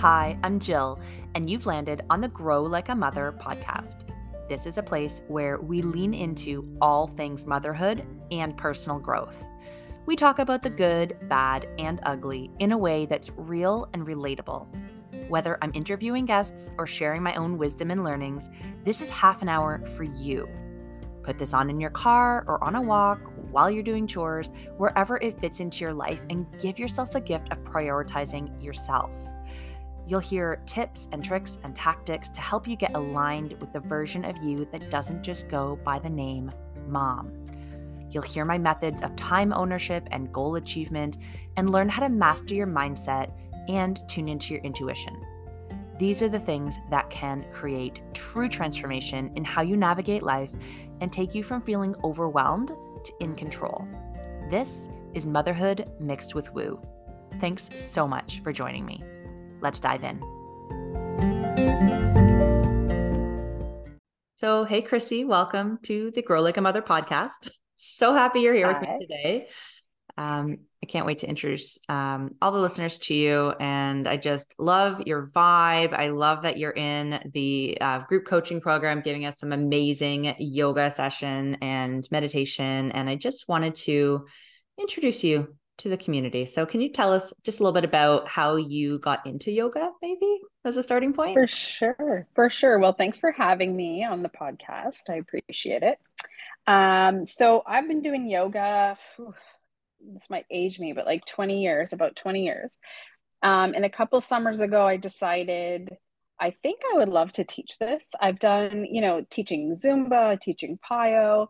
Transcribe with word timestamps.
Hi, 0.00 0.38
I'm 0.42 0.60
Jill, 0.60 0.98
and 1.34 1.50
you've 1.50 1.66
landed 1.66 2.00
on 2.08 2.22
the 2.22 2.28
Grow 2.28 2.62
Like 2.62 2.88
a 2.88 2.94
Mother 2.94 3.34
podcast. 3.38 4.04
This 4.48 4.64
is 4.64 4.78
a 4.78 4.82
place 4.82 5.20
where 5.28 5.60
we 5.60 5.82
lean 5.82 6.14
into 6.14 6.74
all 6.80 7.06
things 7.06 7.44
motherhood 7.44 8.06
and 8.30 8.56
personal 8.56 8.98
growth. 8.98 9.44
We 10.06 10.16
talk 10.16 10.38
about 10.38 10.62
the 10.62 10.70
good, 10.70 11.18
bad, 11.28 11.68
and 11.78 12.00
ugly 12.04 12.50
in 12.60 12.72
a 12.72 12.78
way 12.78 13.04
that's 13.04 13.30
real 13.36 13.90
and 13.92 14.06
relatable. 14.06 14.68
Whether 15.28 15.58
I'm 15.60 15.72
interviewing 15.74 16.24
guests 16.24 16.70
or 16.78 16.86
sharing 16.86 17.22
my 17.22 17.34
own 17.34 17.58
wisdom 17.58 17.90
and 17.90 18.02
learnings, 18.02 18.48
this 18.84 19.02
is 19.02 19.10
half 19.10 19.42
an 19.42 19.50
hour 19.50 19.84
for 19.98 20.04
you. 20.04 20.48
Put 21.22 21.36
this 21.36 21.52
on 21.52 21.68
in 21.68 21.78
your 21.78 21.90
car 21.90 22.42
or 22.46 22.64
on 22.64 22.74
a 22.74 22.80
walk 22.80 23.30
while 23.50 23.70
you're 23.70 23.82
doing 23.82 24.06
chores, 24.06 24.50
wherever 24.78 25.18
it 25.18 25.38
fits 25.38 25.60
into 25.60 25.80
your 25.84 25.92
life, 25.92 26.24
and 26.30 26.46
give 26.58 26.78
yourself 26.78 27.10
the 27.10 27.20
gift 27.20 27.52
of 27.52 27.62
prioritizing 27.64 28.62
yourself. 28.64 29.12
You'll 30.10 30.18
hear 30.18 30.60
tips 30.66 31.06
and 31.12 31.22
tricks 31.22 31.56
and 31.62 31.72
tactics 31.72 32.28
to 32.30 32.40
help 32.40 32.66
you 32.66 32.74
get 32.74 32.96
aligned 32.96 33.52
with 33.60 33.72
the 33.72 33.78
version 33.78 34.24
of 34.24 34.42
you 34.42 34.66
that 34.72 34.90
doesn't 34.90 35.22
just 35.22 35.48
go 35.48 35.78
by 35.84 36.00
the 36.00 36.10
name 36.10 36.50
mom. 36.88 37.46
You'll 38.10 38.24
hear 38.24 38.44
my 38.44 38.58
methods 38.58 39.02
of 39.02 39.14
time 39.14 39.52
ownership 39.52 40.08
and 40.10 40.32
goal 40.32 40.56
achievement 40.56 41.18
and 41.56 41.70
learn 41.70 41.88
how 41.88 42.00
to 42.00 42.08
master 42.08 42.56
your 42.56 42.66
mindset 42.66 43.32
and 43.68 44.02
tune 44.08 44.28
into 44.28 44.52
your 44.52 44.64
intuition. 44.64 45.24
These 45.96 46.22
are 46.22 46.28
the 46.28 46.40
things 46.40 46.74
that 46.90 47.08
can 47.08 47.46
create 47.52 48.00
true 48.12 48.48
transformation 48.48 49.30
in 49.36 49.44
how 49.44 49.62
you 49.62 49.76
navigate 49.76 50.24
life 50.24 50.52
and 51.00 51.12
take 51.12 51.36
you 51.36 51.44
from 51.44 51.62
feeling 51.62 51.94
overwhelmed 52.02 52.72
to 53.04 53.12
in 53.20 53.36
control. 53.36 53.86
This 54.50 54.88
is 55.14 55.24
motherhood 55.24 55.88
mixed 56.00 56.34
with 56.34 56.52
woo. 56.52 56.80
Thanks 57.38 57.68
so 57.76 58.08
much 58.08 58.40
for 58.42 58.52
joining 58.52 58.84
me. 58.84 59.04
Let's 59.60 59.80
dive 59.80 60.04
in. 60.04 60.20
So, 64.36 64.64
hey, 64.64 64.80
Crissy, 64.80 65.26
welcome 65.26 65.78
to 65.82 66.10
the 66.12 66.22
Grow 66.22 66.40
Like 66.40 66.56
a 66.56 66.62
Mother 66.62 66.82
podcast. 66.82 67.50
So 67.82 68.12
happy 68.12 68.40
you're 68.40 68.52
here 68.52 68.70
Hi. 68.70 68.78
with 68.78 68.90
me 68.90 69.06
today. 69.06 69.46
Um, 70.18 70.58
I 70.82 70.86
can't 70.86 71.06
wait 71.06 71.20
to 71.20 71.26
introduce 71.26 71.78
um, 71.88 72.34
all 72.42 72.52
the 72.52 72.58
listeners 72.58 72.98
to 72.98 73.14
you. 73.14 73.54
And 73.58 74.06
I 74.06 74.18
just 74.18 74.54
love 74.58 75.02
your 75.06 75.26
vibe. 75.26 75.94
I 75.94 76.08
love 76.08 76.42
that 76.42 76.58
you're 76.58 76.72
in 76.72 77.30
the 77.32 77.78
uh, 77.80 78.00
group 78.00 78.26
coaching 78.26 78.60
program, 78.60 79.00
giving 79.00 79.24
us 79.24 79.38
some 79.38 79.52
amazing 79.52 80.34
yoga 80.38 80.90
session 80.90 81.56
and 81.62 82.06
meditation. 82.10 82.92
And 82.92 83.08
I 83.08 83.16
just 83.16 83.48
wanted 83.48 83.74
to 83.76 84.26
introduce 84.78 85.24
you 85.24 85.54
to 85.80 85.88
the 85.88 85.96
community. 85.96 86.46
So, 86.46 86.64
can 86.64 86.80
you 86.80 86.88
tell 86.88 87.12
us 87.12 87.32
just 87.42 87.60
a 87.60 87.62
little 87.62 87.74
bit 87.74 87.84
about 87.84 88.28
how 88.28 88.56
you 88.56 88.98
got 88.98 89.26
into 89.26 89.50
yoga, 89.50 89.90
maybe 90.00 90.40
as 90.64 90.76
a 90.76 90.82
starting 90.82 91.12
point? 91.12 91.34
For 91.34 91.46
sure. 91.46 92.26
For 92.34 92.48
sure. 92.48 92.78
Well, 92.78 92.92
thanks 92.92 93.18
for 93.18 93.32
having 93.32 93.76
me 93.76 94.04
on 94.04 94.22
the 94.22 94.28
podcast. 94.28 95.10
I 95.10 95.14
appreciate 95.16 95.82
it. 95.82 95.98
Um, 96.66 97.24
so, 97.24 97.62
I've 97.66 97.88
been 97.88 98.02
doing 98.02 98.28
yoga, 98.28 98.96
whew, 99.16 99.34
this 100.12 100.30
might 100.30 100.46
age 100.50 100.78
me, 100.78 100.92
but 100.92 101.06
like 101.06 101.24
20 101.26 101.62
years, 101.62 101.92
about 101.92 102.16
20 102.16 102.44
years. 102.44 102.76
Um, 103.42 103.74
and 103.74 103.84
a 103.84 103.90
couple 103.90 104.20
summers 104.20 104.60
ago, 104.60 104.86
I 104.86 104.96
decided 104.96 105.96
I 106.40 106.50
think 106.50 106.80
I 106.90 106.98
would 106.98 107.10
love 107.10 107.32
to 107.32 107.44
teach 107.44 107.78
this. 107.78 108.08
I've 108.18 108.38
done, 108.38 108.86
you 108.90 109.02
know, 109.02 109.24
teaching 109.28 109.74
Zumba, 109.74 110.40
teaching 110.40 110.78
PiYo 110.90 111.48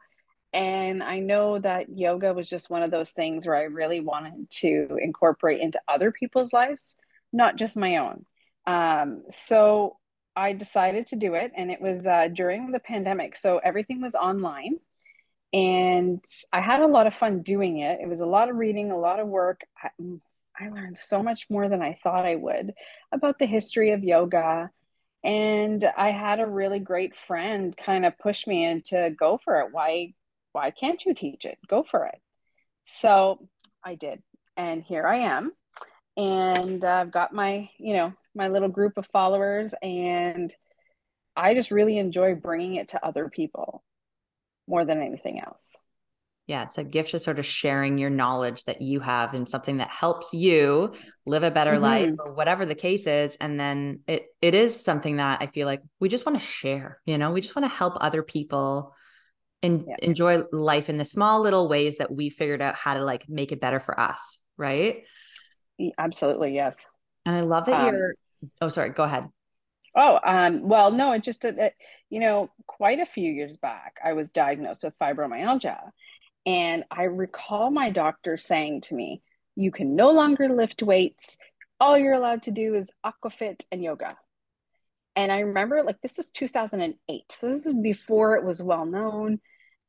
and 0.52 1.02
I 1.02 1.20
know 1.20 1.58
that 1.58 1.96
yoga 1.96 2.34
was 2.34 2.48
just 2.48 2.70
one 2.70 2.82
of 2.82 2.90
those 2.90 3.12
things 3.12 3.46
where 3.46 3.56
I 3.56 3.64
really 3.64 4.00
wanted 4.00 4.50
to 4.50 4.98
incorporate 5.00 5.60
into 5.60 5.80
other 5.86 6.10
people's 6.10 6.52
lives, 6.52 6.96
not 7.32 7.56
just 7.56 7.76
my 7.76 7.98
own. 7.98 8.24
Um, 8.66 9.22
so 9.30 9.98
I 10.34 10.52
decided 10.52 11.06
to 11.06 11.16
do 11.16 11.34
it, 11.34 11.52
and 11.56 11.70
it 11.70 11.80
was 11.80 12.06
uh, 12.06 12.28
during 12.32 12.72
the 12.72 12.80
pandemic. 12.80 13.36
So 13.36 13.58
everything 13.58 14.00
was 14.00 14.14
online, 14.14 14.78
and 15.52 16.24
I 16.52 16.60
had 16.60 16.80
a 16.80 16.86
lot 16.86 17.06
of 17.06 17.14
fun 17.14 17.42
doing 17.42 17.78
it. 17.78 18.00
It 18.00 18.08
was 18.08 18.20
a 18.20 18.26
lot 18.26 18.48
of 18.48 18.56
reading, 18.56 18.90
a 18.90 18.98
lot 18.98 19.20
of 19.20 19.28
work. 19.28 19.62
I, 19.82 19.88
I 20.58 20.68
learned 20.68 20.98
so 20.98 21.22
much 21.22 21.48
more 21.48 21.68
than 21.68 21.80
I 21.82 21.94
thought 22.02 22.26
I 22.26 22.36
would 22.36 22.74
about 23.12 23.38
the 23.38 23.46
history 23.46 23.92
of 23.92 24.04
yoga. 24.04 24.70
And 25.22 25.84
I 25.96 26.10
had 26.10 26.40
a 26.40 26.46
really 26.46 26.78
great 26.78 27.14
friend 27.14 27.76
kind 27.76 28.04
of 28.06 28.18
push 28.18 28.46
me 28.46 28.64
into 28.64 29.10
go 29.18 29.38
for 29.38 29.60
it. 29.60 29.68
Why 29.72 30.14
why 30.52 30.70
can't 30.70 31.04
you 31.04 31.14
teach 31.14 31.44
it? 31.44 31.58
Go 31.68 31.82
for 31.82 32.06
it. 32.06 32.18
So 32.84 33.48
I 33.84 33.94
did. 33.94 34.22
And 34.56 34.82
here 34.82 35.06
I 35.06 35.18
am. 35.18 35.52
And 36.16 36.84
I've 36.84 37.12
got 37.12 37.32
my, 37.32 37.70
you 37.78 37.94
know, 37.94 38.12
my 38.34 38.48
little 38.48 38.68
group 38.68 38.98
of 38.98 39.06
followers. 39.12 39.74
And 39.82 40.54
I 41.36 41.54
just 41.54 41.70
really 41.70 41.98
enjoy 41.98 42.34
bringing 42.34 42.74
it 42.74 42.88
to 42.88 43.04
other 43.04 43.28
people 43.28 43.82
more 44.66 44.84
than 44.84 45.00
anything 45.00 45.40
else. 45.40 45.76
Yeah, 46.46 46.64
it's 46.64 46.78
a 46.78 46.84
gift 46.84 47.14
of 47.14 47.20
sort 47.20 47.38
of 47.38 47.46
sharing 47.46 47.96
your 47.96 48.10
knowledge 48.10 48.64
that 48.64 48.82
you 48.82 48.98
have 48.98 49.34
and 49.34 49.48
something 49.48 49.76
that 49.76 49.90
helps 49.90 50.34
you 50.34 50.94
live 51.24 51.44
a 51.44 51.50
better 51.50 51.74
mm-hmm. 51.74 51.82
life 51.82 52.14
or 52.18 52.34
whatever 52.34 52.66
the 52.66 52.74
case 52.74 53.06
is. 53.06 53.36
And 53.36 53.58
then 53.58 54.00
it 54.08 54.24
it 54.42 54.54
is 54.54 54.82
something 54.82 55.18
that 55.18 55.40
I 55.40 55.46
feel 55.46 55.66
like 55.66 55.80
we 56.00 56.08
just 56.08 56.26
want 56.26 56.40
to 56.40 56.44
share, 56.44 57.00
you 57.06 57.18
know, 57.18 57.30
we 57.30 57.40
just 57.40 57.54
want 57.54 57.70
to 57.70 57.76
help 57.76 57.94
other 58.00 58.24
people 58.24 58.94
and 59.62 59.84
yeah. 59.86 59.96
enjoy 60.00 60.42
life 60.52 60.88
in 60.88 60.98
the 60.98 61.04
small 61.04 61.40
little 61.40 61.68
ways 61.68 61.98
that 61.98 62.12
we 62.12 62.30
figured 62.30 62.62
out 62.62 62.74
how 62.74 62.94
to 62.94 63.04
like 63.04 63.28
make 63.28 63.52
it 63.52 63.60
better 63.60 63.80
for 63.80 63.98
us 63.98 64.42
right 64.56 65.04
absolutely 65.98 66.54
yes 66.54 66.86
and 67.26 67.36
i 67.36 67.40
love 67.40 67.64
that 67.66 67.88
um, 67.88 67.94
you're 67.94 68.14
oh 68.60 68.68
sorry 68.68 68.90
go 68.90 69.04
ahead 69.04 69.28
oh 69.96 70.18
um 70.24 70.68
well 70.68 70.90
no 70.90 71.12
it 71.12 71.22
just 71.22 71.44
uh, 71.44 71.70
you 72.08 72.20
know 72.20 72.50
quite 72.66 72.98
a 72.98 73.06
few 73.06 73.30
years 73.30 73.56
back 73.56 73.98
i 74.04 74.12
was 74.12 74.30
diagnosed 74.30 74.84
with 74.84 74.98
fibromyalgia 74.98 75.78
and 76.46 76.84
i 76.90 77.04
recall 77.04 77.70
my 77.70 77.90
doctor 77.90 78.36
saying 78.36 78.80
to 78.80 78.94
me 78.94 79.22
you 79.56 79.70
can 79.70 79.96
no 79.96 80.10
longer 80.10 80.48
lift 80.48 80.82
weights 80.82 81.36
all 81.78 81.98
you're 81.98 82.12
allowed 82.12 82.42
to 82.42 82.50
do 82.50 82.74
is 82.74 82.90
aquafit 83.04 83.62
and 83.72 83.82
yoga 83.82 84.16
and 85.16 85.30
I 85.30 85.40
remember 85.40 85.82
like 85.82 86.00
this 86.00 86.16
was 86.16 86.30
2008. 86.30 87.24
So 87.30 87.48
this 87.48 87.66
is 87.66 87.74
before 87.74 88.36
it 88.36 88.44
was 88.44 88.62
well 88.62 88.86
known. 88.86 89.40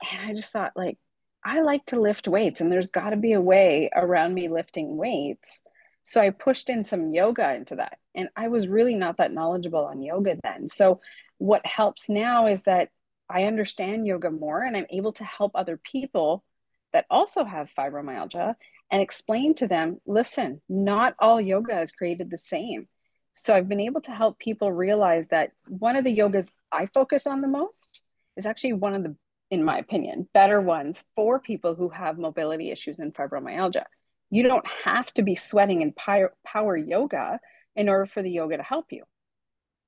And 0.09 0.29
I 0.29 0.33
just 0.33 0.51
thought, 0.51 0.73
like, 0.75 0.97
I 1.43 1.61
like 1.61 1.85
to 1.87 1.99
lift 1.99 2.27
weights, 2.27 2.61
and 2.61 2.71
there's 2.71 2.91
got 2.91 3.11
to 3.11 3.17
be 3.17 3.33
a 3.33 3.41
way 3.41 3.89
around 3.95 4.33
me 4.33 4.47
lifting 4.47 4.95
weights. 4.97 5.61
So 6.03 6.21
I 6.21 6.29
pushed 6.29 6.69
in 6.69 6.83
some 6.83 7.11
yoga 7.11 7.53
into 7.53 7.75
that. 7.75 7.97
And 8.15 8.29
I 8.35 8.47
was 8.47 8.67
really 8.67 8.95
not 8.95 9.17
that 9.17 9.33
knowledgeable 9.33 9.85
on 9.85 10.01
yoga 10.01 10.37
then. 10.43 10.67
So 10.67 10.99
what 11.37 11.65
helps 11.65 12.09
now 12.09 12.47
is 12.47 12.63
that 12.63 12.89
I 13.29 13.43
understand 13.43 14.05
yoga 14.05 14.29
more 14.29 14.61
and 14.61 14.75
I'm 14.75 14.87
able 14.89 15.13
to 15.13 15.23
help 15.23 15.53
other 15.55 15.77
people 15.77 16.43
that 16.91 17.05
also 17.09 17.43
have 17.43 17.71
fibromyalgia 17.77 18.55
and 18.91 19.01
explain 19.01 19.55
to 19.55 19.67
them 19.67 20.01
listen, 20.05 20.61
not 20.67 21.15
all 21.19 21.39
yoga 21.39 21.79
is 21.79 21.93
created 21.93 22.29
the 22.29 22.37
same. 22.37 22.87
So 23.33 23.55
I've 23.55 23.69
been 23.69 23.79
able 23.79 24.01
to 24.01 24.11
help 24.11 24.37
people 24.39 24.71
realize 24.71 25.29
that 25.29 25.51
one 25.69 25.95
of 25.95 26.03
the 26.03 26.15
yogas 26.15 26.51
I 26.71 26.87
focus 26.87 27.25
on 27.25 27.39
the 27.39 27.47
most 27.47 28.01
is 28.35 28.45
actually 28.45 28.73
one 28.73 28.93
of 28.93 29.03
the 29.03 29.15
in 29.51 29.63
my 29.63 29.77
opinion, 29.77 30.27
better 30.33 30.61
ones 30.61 31.03
for 31.15 31.39
people 31.39 31.75
who 31.75 31.89
have 31.89 32.17
mobility 32.17 32.71
issues 32.71 32.99
and 32.99 33.13
fibromyalgia. 33.13 33.83
You 34.29 34.43
don't 34.43 34.65
have 34.85 35.13
to 35.15 35.23
be 35.23 35.35
sweating 35.35 35.81
in 35.81 35.93
power 35.93 36.77
yoga 36.77 37.39
in 37.75 37.89
order 37.89 38.05
for 38.05 38.23
the 38.23 38.31
yoga 38.31 38.57
to 38.57 38.63
help 38.63 38.87
you. 38.91 39.03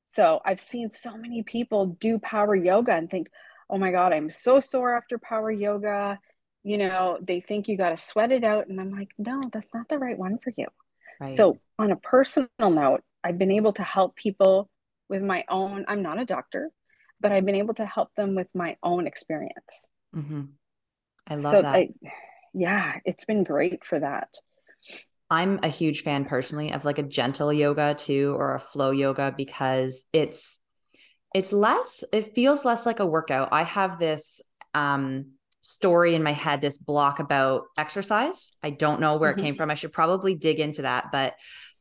So 0.06 0.41
I've 0.46 0.59
seen 0.59 0.91
so 0.91 1.18
many 1.18 1.44
people 1.44 1.85
do 1.88 2.19
power 2.19 2.53
yoga 2.53 2.94
and 2.94 3.09
think, 3.09 3.29
oh 3.69 3.78
my 3.78 3.91
God, 3.91 4.13
I'm 4.13 4.29
so 4.29 4.59
sore 4.59 4.96
after 4.96 5.18
power 5.18 5.50
yoga. 5.50 6.19
You 6.63 6.78
know, 6.78 7.18
they 7.22 7.40
think 7.40 7.68
you 7.68 7.78
got 7.78 7.90
to 7.90 7.97
sweat 7.97 8.31
it 8.31 8.44
out. 8.44 8.68
And 8.68 8.79
I'm 8.79 8.91
like, 8.91 9.09
no, 9.18 9.41
that's 9.52 9.73
not 9.73 9.88
the 9.88 9.97
right 9.97 10.18
one 10.18 10.38
for 10.44 10.52
you. 10.56 10.68
Right. 11.20 11.29
So, 11.29 11.58
on 11.79 11.91
a 11.91 11.96
personal 11.96 12.49
note, 12.59 13.02
I've 13.23 13.38
been 13.38 13.52
able 13.52 13.73
to 13.73 13.84
help 13.84 14.16
people 14.16 14.70
with 15.09 15.23
my 15.23 15.46
own, 15.49 15.85
I'm 15.88 16.02
not 16.02 16.22
a 16.22 16.26
doctor, 16.26 16.70
but 17.23 17.31
I've 17.31 17.46
been 17.46 17.55
able 17.55 17.73
to 17.75 17.85
help 17.85 18.14
them 18.16 18.35
with 18.35 18.53
my 18.53 18.78
own 18.84 19.08
experience. 19.08 19.87
Mm-hmm. 20.16 20.41
I 21.28 21.35
love 21.35 21.52
so 21.52 21.61
that. 21.64 21.73
I, 21.73 21.90
yeah, 22.53 22.97
it's 23.05 23.25
been 23.25 23.43
great 23.43 23.84
for 23.84 23.99
that. 23.99 24.28
I'm 25.29 25.59
a 25.64 25.70
huge 25.70 26.03
fan 26.03 26.25
personally 26.25 26.72
of 26.72 26.85
like 26.85 26.99
a 26.99 27.03
gentle 27.03 27.52
yoga 27.52 27.96
too, 27.96 28.35
or 28.37 28.53
a 28.53 28.59
flow 28.59 28.91
yoga 28.91 29.34
because 29.35 30.05
it's 30.14 30.59
it's 31.34 31.52
less 31.52 32.03
it 32.14 32.35
feels 32.35 32.66
less 32.66 32.85
like 32.85 32.99
a 32.99 33.08
workout. 33.08 33.49
I 33.52 33.64
have 33.64 33.97
this 33.97 34.41
um 34.76 35.31
story 35.61 36.14
in 36.14 36.22
my 36.22 36.34
head, 36.34 36.61
this 36.61 36.78
block 36.78 37.19
about 37.19 37.64
exercise. 37.78 38.52
I 38.61 38.69
don't 38.69 38.99
know 38.99 39.16
where 39.16 39.31
mm-hmm. 39.31 39.40
it 39.40 39.43
came 39.43 39.55
from. 39.55 39.72
I 39.72 39.76
should 39.76 39.93
probably 39.93 40.35
dig 40.35 40.59
into 40.59 40.84
that, 40.84 41.05
but 41.11 41.35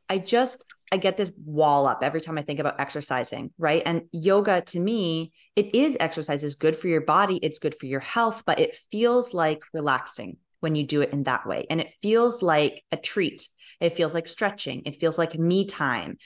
I 0.09 0.17
just 0.17 0.65
I 0.93 0.97
get 0.97 1.17
this 1.17 1.33
wall 1.43 1.87
up 1.87 2.03
every 2.03 2.21
time 2.21 2.37
I 2.37 2.43
think 2.43 2.59
about 2.59 2.79
exercising, 2.79 3.51
right? 3.57 3.81
And 3.83 4.03
yoga 4.11 4.61
to 4.61 4.79
me, 4.79 5.31
it 5.55 5.73
is 5.73 5.97
exercise 5.99 6.43
is 6.43 6.55
good 6.55 6.75
for 6.75 6.87
your 6.87 7.01
body, 7.01 7.37
it's 7.37 7.57
good 7.57 7.75
for 7.75 7.87
your 7.87 7.99
health, 7.99 8.43
but 8.45 8.59
it 8.59 8.77
feels 8.91 9.33
like 9.33 9.61
relaxing. 9.73 10.37
when 10.63 10.75
you 10.75 10.87
do 10.87 11.01
it 11.01 11.11
in 11.11 11.23
that 11.23 11.45
way. 11.45 11.65
And 11.69 11.81
it 11.81 11.93
feels 12.01 12.41
like 12.41 12.81
a 12.89 12.95
treat. 12.95 13.45
It 13.81 13.91
feels 13.91 14.13
like 14.13 14.29
stretching. 14.29 14.83
It 14.85 14.95
feels 14.95 15.17
like 15.17 15.37
me 15.37 15.65
time. 15.65 16.17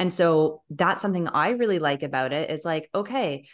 And 0.00 0.12
so 0.12 0.62
that's 0.68 1.00
something 1.00 1.28
I 1.28 1.50
really 1.50 1.78
like 1.78 2.02
about 2.02 2.32
it 2.32 2.50
is 2.50 2.64
like, 2.64 2.90
okay, 2.92 3.46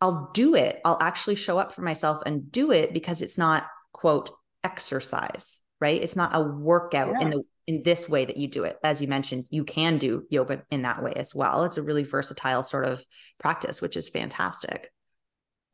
I'll 0.00 0.30
do 0.34 0.54
it. 0.54 0.80
I'll 0.84 0.98
actually 1.00 1.34
show 1.34 1.58
up 1.58 1.74
for 1.74 1.82
myself 1.82 2.22
and 2.24 2.52
do 2.52 2.70
it 2.70 2.94
because 2.94 3.22
it's 3.22 3.36
not, 3.36 3.64
quote, 3.92 4.30
exercise, 4.62 5.60
right? 5.80 6.00
It's 6.00 6.14
not 6.14 6.36
a 6.36 6.40
workout 6.40 7.16
yeah. 7.18 7.22
in 7.22 7.30
the 7.30 7.42
in 7.66 7.82
this 7.82 8.08
way 8.08 8.24
that 8.24 8.36
you 8.36 8.48
do 8.48 8.64
it. 8.64 8.78
As 8.82 9.00
you 9.00 9.08
mentioned, 9.08 9.44
you 9.50 9.64
can 9.64 9.98
do 9.98 10.24
yoga 10.30 10.64
in 10.70 10.82
that 10.82 11.02
way 11.02 11.12
as 11.14 11.34
well. 11.34 11.64
It's 11.64 11.76
a 11.76 11.82
really 11.82 12.02
versatile 12.02 12.62
sort 12.62 12.86
of 12.86 13.04
practice, 13.38 13.80
which 13.80 13.96
is 13.96 14.08
fantastic. 14.08 14.92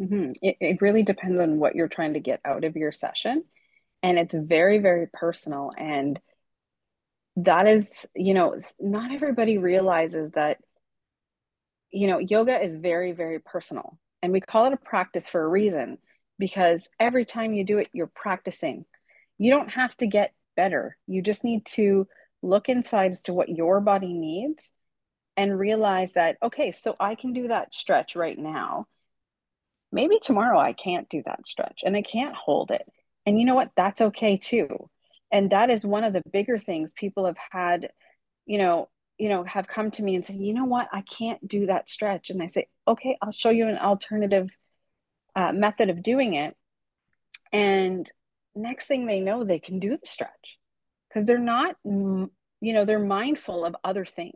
Mm-hmm. 0.00 0.32
It, 0.42 0.56
it 0.60 0.82
really 0.82 1.02
depends 1.02 1.40
on 1.40 1.58
what 1.58 1.74
you're 1.74 1.88
trying 1.88 2.14
to 2.14 2.20
get 2.20 2.40
out 2.44 2.64
of 2.64 2.76
your 2.76 2.92
session. 2.92 3.44
And 4.02 4.18
it's 4.18 4.34
very, 4.34 4.78
very 4.78 5.08
personal. 5.12 5.72
And 5.76 6.20
that 7.36 7.66
is, 7.66 8.06
you 8.14 8.34
know, 8.34 8.56
not 8.78 9.10
everybody 9.10 9.58
realizes 9.58 10.30
that, 10.32 10.58
you 11.90 12.06
know, 12.06 12.18
yoga 12.18 12.62
is 12.62 12.76
very, 12.76 13.12
very 13.12 13.40
personal. 13.40 13.98
And 14.22 14.32
we 14.32 14.40
call 14.40 14.66
it 14.66 14.72
a 14.72 14.76
practice 14.76 15.28
for 15.28 15.42
a 15.42 15.48
reason 15.48 15.98
because 16.38 16.88
every 17.00 17.24
time 17.24 17.54
you 17.54 17.64
do 17.64 17.78
it, 17.78 17.88
you're 17.92 18.10
practicing. 18.14 18.84
You 19.38 19.50
don't 19.50 19.70
have 19.70 19.96
to 19.96 20.06
get 20.06 20.32
better. 20.62 20.96
You 21.06 21.22
just 21.22 21.44
need 21.44 21.64
to 21.76 22.06
look 22.42 22.68
inside 22.68 23.12
as 23.12 23.22
to 23.22 23.32
what 23.32 23.48
your 23.48 23.80
body 23.80 24.12
needs 24.12 24.72
and 25.36 25.58
realize 25.58 26.12
that, 26.12 26.36
okay, 26.42 26.72
so 26.72 26.96
I 26.98 27.14
can 27.14 27.32
do 27.32 27.48
that 27.48 27.72
stretch 27.72 28.16
right 28.16 28.38
now 28.38 28.88
maybe 29.92 30.18
tomorrow 30.20 30.58
I 30.58 30.72
can't 30.72 31.08
do 31.08 31.22
that 31.24 31.46
stretch 31.46 31.80
and 31.84 31.96
I 31.96 32.02
can't 32.02 32.34
hold 32.34 32.70
it. 32.70 32.86
And 33.26 33.38
you 33.38 33.46
know 33.46 33.54
what? 33.54 33.70
That's 33.76 34.00
okay 34.00 34.36
too. 34.36 34.88
And 35.30 35.50
that 35.50 35.70
is 35.70 35.84
one 35.84 36.04
of 36.04 36.12
the 36.12 36.22
bigger 36.32 36.58
things 36.58 36.92
people 36.92 37.26
have 37.26 37.38
had, 37.50 37.90
you 38.46 38.58
know, 38.58 38.88
you 39.18 39.28
know, 39.28 39.44
have 39.44 39.66
come 39.66 39.90
to 39.92 40.02
me 40.02 40.14
and 40.14 40.24
said, 40.24 40.36
you 40.36 40.54
know 40.54 40.64
what? 40.64 40.88
I 40.92 41.02
can't 41.02 41.46
do 41.46 41.66
that 41.66 41.90
stretch. 41.90 42.30
And 42.30 42.42
I 42.42 42.46
say, 42.46 42.68
okay, 42.86 43.18
I'll 43.20 43.32
show 43.32 43.50
you 43.50 43.66
an 43.68 43.78
alternative 43.78 44.48
uh, 45.34 45.52
method 45.52 45.90
of 45.90 46.02
doing 46.02 46.34
it. 46.34 46.56
And 47.52 48.10
next 48.58 48.86
thing 48.86 49.06
they 49.06 49.20
know, 49.20 49.44
they 49.44 49.58
can 49.58 49.78
do 49.78 49.90
the 49.90 50.06
stretch 50.06 50.58
because 51.08 51.24
they're 51.24 51.38
not, 51.38 51.76
you 51.84 52.30
know, 52.60 52.84
they're 52.84 52.98
mindful 52.98 53.64
of 53.64 53.76
other 53.84 54.04
things. 54.04 54.34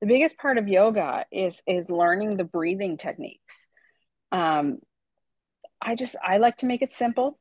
The 0.00 0.06
biggest 0.06 0.38
part 0.38 0.58
of 0.58 0.68
yoga 0.68 1.24
is 1.30 1.62
is 1.66 1.88
learning 1.88 2.36
the 2.36 2.44
breathing 2.44 2.96
techniques 2.96 3.66
um, 4.32 4.80
I 5.80 5.94
just 5.94 6.16
I 6.22 6.38
like 6.38 6.58
to 6.58 6.66
make 6.66 6.82
it 6.82 6.92
simple. 6.92 7.38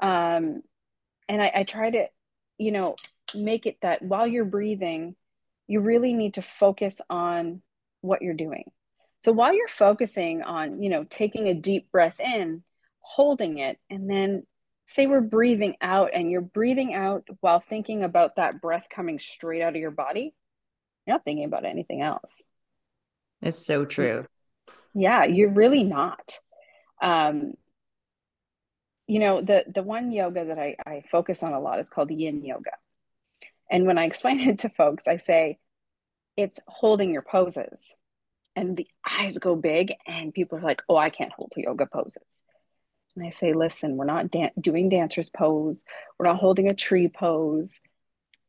Um, 0.00 0.62
and 1.28 1.42
I, 1.42 1.52
I 1.56 1.64
try 1.64 1.90
to, 1.90 2.06
you 2.58 2.72
know, 2.72 2.96
make 3.34 3.66
it 3.66 3.78
that 3.82 4.02
while 4.02 4.26
you're 4.26 4.44
breathing, 4.44 5.16
you 5.66 5.80
really 5.80 6.14
need 6.14 6.34
to 6.34 6.42
focus 6.42 7.00
on 7.10 7.62
what 8.00 8.22
you're 8.22 8.34
doing. 8.34 8.70
So 9.24 9.32
while 9.32 9.52
you're 9.52 9.68
focusing 9.68 10.42
on, 10.42 10.80
you 10.82 10.90
know, 10.90 11.04
taking 11.04 11.48
a 11.48 11.54
deep 11.54 11.90
breath 11.90 12.20
in, 12.20 12.62
holding 13.00 13.58
it, 13.58 13.78
and 13.90 14.08
then 14.08 14.46
say 14.88 15.06
we're 15.06 15.20
breathing 15.20 15.76
out 15.82 16.10
and 16.14 16.30
you're 16.30 16.40
breathing 16.40 16.94
out 16.94 17.28
while 17.40 17.60
thinking 17.60 18.02
about 18.02 18.36
that 18.36 18.62
breath 18.62 18.86
coming 18.88 19.18
straight 19.18 19.60
out 19.60 19.74
of 19.74 19.80
your 19.80 19.90
body, 19.90 20.34
you're 21.06 21.14
not 21.14 21.24
thinking 21.24 21.44
about 21.44 21.66
anything 21.66 22.00
else. 22.00 22.42
It's 23.42 23.64
so 23.64 23.84
true. 23.84 24.24
Yeah, 24.94 25.24
you're 25.24 25.52
really 25.52 25.84
not. 25.84 26.40
Um, 27.02 27.52
you 29.06 29.20
know, 29.20 29.42
the 29.42 29.64
the 29.72 29.82
one 29.82 30.10
yoga 30.10 30.46
that 30.46 30.58
I, 30.58 30.76
I 30.84 31.02
focus 31.08 31.42
on 31.42 31.52
a 31.52 31.60
lot 31.60 31.80
is 31.80 31.90
called 31.90 32.10
yin 32.10 32.42
yoga. 32.42 32.72
And 33.70 33.86
when 33.86 33.98
I 33.98 34.04
explain 34.04 34.40
it 34.48 34.60
to 34.60 34.70
folks, 34.70 35.06
I 35.06 35.18
say 35.18 35.58
it's 36.36 36.60
holding 36.66 37.12
your 37.12 37.22
poses. 37.22 37.94
And 38.56 38.76
the 38.76 38.88
eyes 39.08 39.38
go 39.38 39.54
big, 39.54 39.94
and 40.04 40.34
people 40.34 40.58
are 40.58 40.62
like, 40.62 40.82
oh, 40.88 40.96
I 40.96 41.10
can't 41.10 41.30
hold 41.30 41.52
yoga 41.56 41.86
poses. 41.86 42.24
And 43.18 43.26
I 43.26 43.30
say, 43.30 43.52
listen, 43.52 43.96
we're 43.96 44.04
not 44.04 44.30
dan- 44.30 44.52
doing 44.60 44.88
dancer's 44.88 45.28
pose. 45.28 45.84
We're 46.18 46.26
not 46.26 46.38
holding 46.38 46.68
a 46.68 46.74
tree 46.74 47.08
pose. 47.08 47.80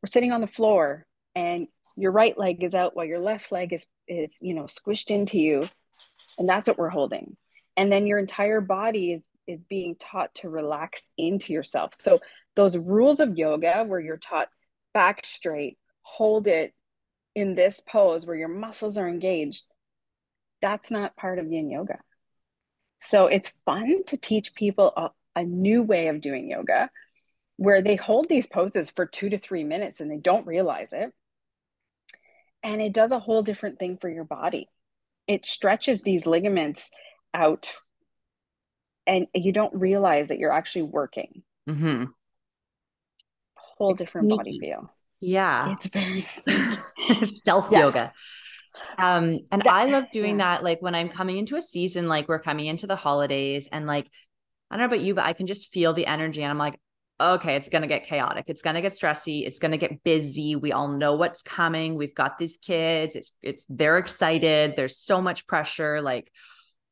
We're 0.01 0.07
sitting 0.07 0.31
on 0.31 0.41
the 0.41 0.47
floor, 0.47 1.05
and 1.35 1.67
your 1.97 2.11
right 2.11 2.37
leg 2.37 2.63
is 2.63 2.75
out 2.75 2.95
while 2.95 3.05
your 3.05 3.19
left 3.19 3.51
leg 3.51 3.73
is, 3.73 3.85
is 4.07 4.37
you 4.41 4.53
know, 4.53 4.63
squished 4.63 5.11
into 5.11 5.37
you 5.37 5.69
and 6.39 6.49
that's 6.49 6.67
what 6.67 6.79
we're 6.79 6.89
holding 6.89 7.35
and 7.77 7.91
then 7.91 8.07
your 8.07 8.17
entire 8.17 8.61
body 8.61 9.13
is 9.13 9.21
is 9.45 9.59
being 9.67 9.95
taught 9.95 10.33
to 10.33 10.49
relax 10.49 11.11
into 11.17 11.53
yourself 11.53 11.93
so 11.93 12.19
those 12.55 12.77
rules 12.77 13.19
of 13.19 13.37
yoga 13.37 13.83
where 13.85 13.99
you're 13.99 14.17
taught 14.17 14.47
back 14.93 15.23
straight 15.25 15.77
hold 16.01 16.47
it 16.47 16.73
in 17.35 17.53
this 17.53 17.81
pose 17.87 18.25
where 18.25 18.35
your 18.35 18.47
muscles 18.47 18.97
are 18.97 19.07
engaged 19.07 19.65
that's 20.61 20.89
not 20.89 21.15
part 21.15 21.37
of 21.37 21.51
yin 21.51 21.69
yoga 21.69 21.99
so 22.99 23.27
it's 23.27 23.53
fun 23.65 24.03
to 24.07 24.17
teach 24.17 24.53
people 24.53 24.93
a, 24.95 25.09
a 25.39 25.43
new 25.43 25.81
way 25.81 26.07
of 26.07 26.21
doing 26.21 26.49
yoga 26.49 26.89
where 27.57 27.81
they 27.81 27.95
hold 27.95 28.29
these 28.29 28.47
poses 28.47 28.89
for 28.89 29.05
two 29.05 29.29
to 29.29 29.37
three 29.37 29.63
minutes 29.63 29.99
and 29.99 30.11
they 30.11 30.17
don't 30.17 30.47
realize 30.47 30.93
it. 30.93 31.11
And 32.61 32.81
it 32.81 32.93
does 32.93 33.11
a 33.11 33.19
whole 33.19 33.41
different 33.41 33.79
thing 33.79 33.97
for 33.97 34.09
your 34.09 34.25
body. 34.25 34.69
It 35.27 35.45
stretches 35.45 36.01
these 36.01 36.25
ligaments 36.25 36.91
out 37.33 37.73
and 39.07 39.27
you 39.33 39.51
don't 39.51 39.73
realize 39.73 40.27
that 40.27 40.39
you're 40.39 40.51
actually 40.53 40.83
working. 40.83 41.43
Mm-hmm. 41.69 42.05
whole 43.55 43.91
it's 43.91 43.99
different 43.99 44.27
sneaky. 44.27 44.37
body 44.37 44.59
feel. 44.59 44.93
Yeah. 45.19 45.73
It's 45.73 45.85
very 45.87 46.21
stealth 47.23 47.69
yes. 47.71 47.79
yoga 47.79 48.13
um 48.97 49.39
and 49.51 49.61
that, 49.63 49.67
i 49.67 49.85
love 49.85 50.09
doing 50.11 50.39
yeah. 50.39 50.55
that 50.55 50.63
like 50.63 50.81
when 50.81 50.95
i'm 50.95 51.09
coming 51.09 51.37
into 51.37 51.55
a 51.55 51.61
season 51.61 52.07
like 52.07 52.27
we're 52.27 52.39
coming 52.41 52.67
into 52.67 52.87
the 52.87 52.95
holidays 52.95 53.67
and 53.71 53.87
like 53.87 54.07
i 54.69 54.75
don't 54.75 54.81
know 54.81 54.85
about 54.85 55.03
you 55.03 55.13
but 55.13 55.25
i 55.25 55.33
can 55.33 55.47
just 55.47 55.71
feel 55.73 55.93
the 55.93 56.05
energy 56.05 56.43
and 56.43 56.51
i'm 56.51 56.57
like 56.57 56.79
okay, 57.21 57.55
it's 57.55 57.69
going 57.69 57.81
to 57.81 57.87
get 57.87 58.05
chaotic. 58.05 58.45
It's 58.47 58.61
going 58.61 58.75
to 58.75 58.81
get 58.81 58.93
stressy. 58.93 59.45
It's 59.45 59.59
going 59.59 59.71
to 59.71 59.77
get 59.77 60.03
busy. 60.03 60.55
We 60.55 60.71
all 60.71 60.87
know 60.87 61.15
what's 61.15 61.41
coming. 61.41 61.95
We've 61.95 62.15
got 62.15 62.37
these 62.37 62.57
kids. 62.57 63.15
It's 63.15 63.31
it's 63.41 63.65
they're 63.69 63.97
excited. 63.97 64.75
There's 64.75 64.97
so 64.97 65.21
much 65.21 65.47
pressure, 65.47 66.01
like 66.01 66.31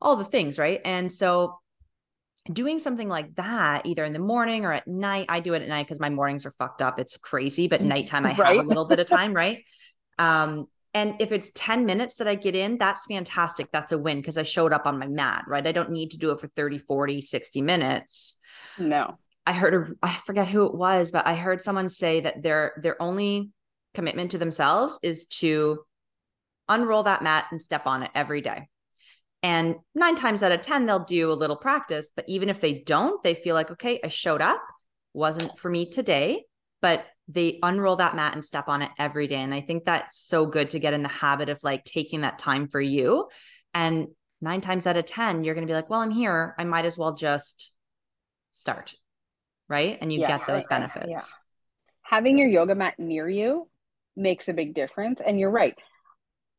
all 0.01 0.15
the 0.15 0.25
things, 0.25 0.59
right? 0.59 0.81
And 0.83 1.11
so 1.11 1.59
doing 2.51 2.79
something 2.79 3.09
like 3.09 3.35
that 3.35 3.85
either 3.85 4.05
in 4.05 4.13
the 4.13 4.19
morning 4.19 4.65
or 4.65 4.73
at 4.73 4.87
night. 4.87 5.27
I 5.29 5.39
do 5.39 5.53
it 5.53 5.61
at 5.61 5.67
night 5.67 5.85
because 5.85 5.99
my 5.99 6.09
mornings 6.09 6.45
are 6.45 6.51
fucked 6.51 6.81
up. 6.81 6.99
It's 6.99 7.17
crazy, 7.17 7.67
but 7.67 7.81
nighttime 7.81 8.25
I 8.25 8.35
right? 8.35 8.57
have 8.57 8.65
a 8.65 8.67
little 8.67 8.85
bit 8.85 8.99
of 8.99 9.07
time, 9.07 9.33
right? 9.33 9.63
Um 10.19 10.67
and 10.97 11.13
if 11.19 11.31
it's 11.31 11.51
10 11.51 11.85
minutes 11.85 12.15
that 12.15 12.27
I 12.27 12.33
get 12.33 12.55
in, 12.55 12.79
that's 12.79 13.05
fantastic. 13.05 13.67
That's 13.71 13.91
a 13.91 13.99
win 13.99 14.17
because 14.17 14.39
I 14.39 14.41
showed 14.41 14.73
up 14.73 14.87
on 14.87 14.97
my 14.97 15.05
mat, 15.05 15.45
right? 15.47 15.65
I 15.65 15.71
don't 15.71 15.91
need 15.91 16.09
to 16.11 16.17
do 16.17 16.31
it 16.31 16.41
for 16.41 16.47
30, 16.47 16.79
40, 16.79 17.21
60 17.21 17.61
minutes. 17.61 18.37
No. 18.79 19.19
I 19.45 19.53
heard 19.53 19.75
a, 19.75 19.93
I 20.01 20.17
forget 20.25 20.47
who 20.47 20.65
it 20.65 20.73
was, 20.73 21.11
but 21.11 21.27
I 21.27 21.35
heard 21.35 21.61
someone 21.61 21.89
say 21.89 22.21
that 22.21 22.41
their 22.41 22.73
their 22.81 22.99
only 22.99 23.51
commitment 23.93 24.31
to 24.31 24.39
themselves 24.39 24.97
is 25.03 25.27
to 25.27 25.85
unroll 26.67 27.03
that 27.03 27.21
mat 27.21 27.45
and 27.51 27.61
step 27.61 27.85
on 27.85 28.01
it 28.01 28.09
every 28.15 28.41
day. 28.41 28.67
And 29.43 29.75
nine 29.93 30.15
times 30.15 30.41
out 30.41 30.51
of 30.51 30.63
10, 30.63 30.87
they'll 30.87 31.05
do 31.05 31.31
a 31.31 31.33
little 31.33 31.57
practice. 31.57 32.11
But 32.15 32.25
even 32.27 32.49
if 32.49 32.59
they 32.59 32.79
don't, 32.79 33.21
they 33.21 33.35
feel 33.35 33.53
like, 33.53 33.69
okay, 33.69 33.99
I 34.03 34.07
showed 34.07 34.41
up, 34.41 34.63
wasn't 35.13 35.59
for 35.59 35.69
me 35.69 35.91
today, 35.91 36.45
but 36.81 37.05
they 37.27 37.59
unroll 37.61 37.97
that 37.97 38.15
mat 38.15 38.33
and 38.33 38.45
step 38.45 38.69
on 38.69 38.81
it 38.81 38.91
every 38.97 39.27
day. 39.27 39.41
And 39.41 39.53
I 39.53 39.61
think 39.61 39.85
that's 39.85 40.17
so 40.17 40.45
good 40.45 40.69
to 40.71 40.79
get 40.79 40.93
in 40.93 41.03
the 41.03 41.09
habit 41.09 41.49
of 41.49 41.63
like 41.63 41.83
taking 41.83 42.21
that 42.21 42.39
time 42.39 42.67
for 42.67 42.79
you. 42.79 43.27
And 43.73 44.07
nine 44.39 44.61
times 44.61 44.87
out 44.87 44.97
of 44.97 45.05
10, 45.05 45.43
you're 45.43 45.55
going 45.55 45.67
to 45.67 45.71
be 45.71 45.75
like, 45.75 45.89
well, 45.89 45.99
I'm 45.99 46.11
here. 46.11 46.55
I 46.57 46.63
might 46.63 46.85
as 46.85 46.97
well 46.97 47.15
just 47.15 47.73
start 48.53 48.95
right? 49.69 49.97
And 50.01 50.11
you 50.11 50.19
yes, 50.19 50.39
get 50.39 50.47
those 50.47 50.65
benefits. 50.67 51.07
Yeah. 51.09 51.21
Having 52.03 52.37
your 52.37 52.47
yoga 52.47 52.75
mat 52.75 52.95
near 52.97 53.27
you 53.27 53.69
makes 54.15 54.47
a 54.47 54.53
big 54.53 54.73
difference. 54.73 55.21
And 55.21 55.39
you're 55.39 55.51
right. 55.51 55.75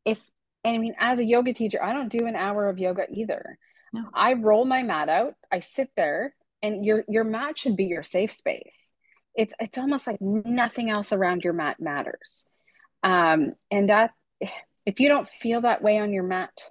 If, 0.04 0.20
and 0.64 0.75
I 0.75 0.78
mean, 0.78 0.94
as 0.98 1.18
a 1.18 1.25
yoga 1.25 1.52
teacher, 1.52 1.82
I 1.82 1.92
don't 1.92 2.08
do 2.08 2.26
an 2.26 2.37
hour 2.37 2.68
of 2.68 2.78
yoga 2.78 3.06
either. 3.12 3.58
No. 3.92 4.04
I 4.12 4.34
roll 4.34 4.64
my 4.64 4.82
mat 4.82 5.08
out, 5.08 5.34
I 5.50 5.60
sit 5.60 5.90
there, 5.96 6.34
and 6.62 6.84
your 6.84 7.04
your 7.08 7.25
mat 7.25 7.56
should 7.56 7.75
be 7.75 7.84
your 7.84 8.02
safe 8.02 8.32
space. 8.32 8.92
It's 9.35 9.54
it's 9.61 9.78
almost 9.78 10.06
like 10.06 10.20
nothing 10.20 10.90
else 10.90 11.12
around 11.12 11.44
your 11.44 11.52
mat 11.52 11.76
matters. 11.80 12.44
Um, 13.02 13.52
and 13.70 13.88
that 13.88 14.11
if 14.85 15.00
you 15.00 15.08
don't 15.08 15.28
feel 15.28 15.61
that 15.62 15.82
way 15.82 15.99
on 15.99 16.12
your 16.12 16.25
mat, 16.25 16.70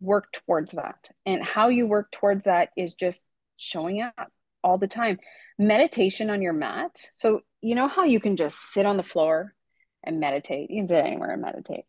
work 0.00 0.32
towards 0.32 0.72
that. 0.72 1.10
And 1.24 1.42
how 1.42 1.68
you 1.68 1.86
work 1.86 2.10
towards 2.10 2.44
that 2.44 2.70
is 2.76 2.94
just 2.94 3.24
showing 3.56 4.02
up 4.02 4.32
all 4.62 4.78
the 4.78 4.88
time 4.88 5.18
meditation 5.58 6.30
on 6.30 6.42
your 6.42 6.52
mat. 6.52 6.90
So, 7.12 7.40
you 7.60 7.74
know 7.74 7.88
how 7.88 8.04
you 8.04 8.20
can 8.20 8.36
just 8.36 8.58
sit 8.58 8.86
on 8.86 8.96
the 8.96 9.02
floor 9.02 9.54
and 10.02 10.20
meditate? 10.20 10.70
You 10.70 10.82
can 10.82 10.88
sit 10.88 11.04
anywhere 11.04 11.30
and 11.30 11.42
meditate. 11.42 11.84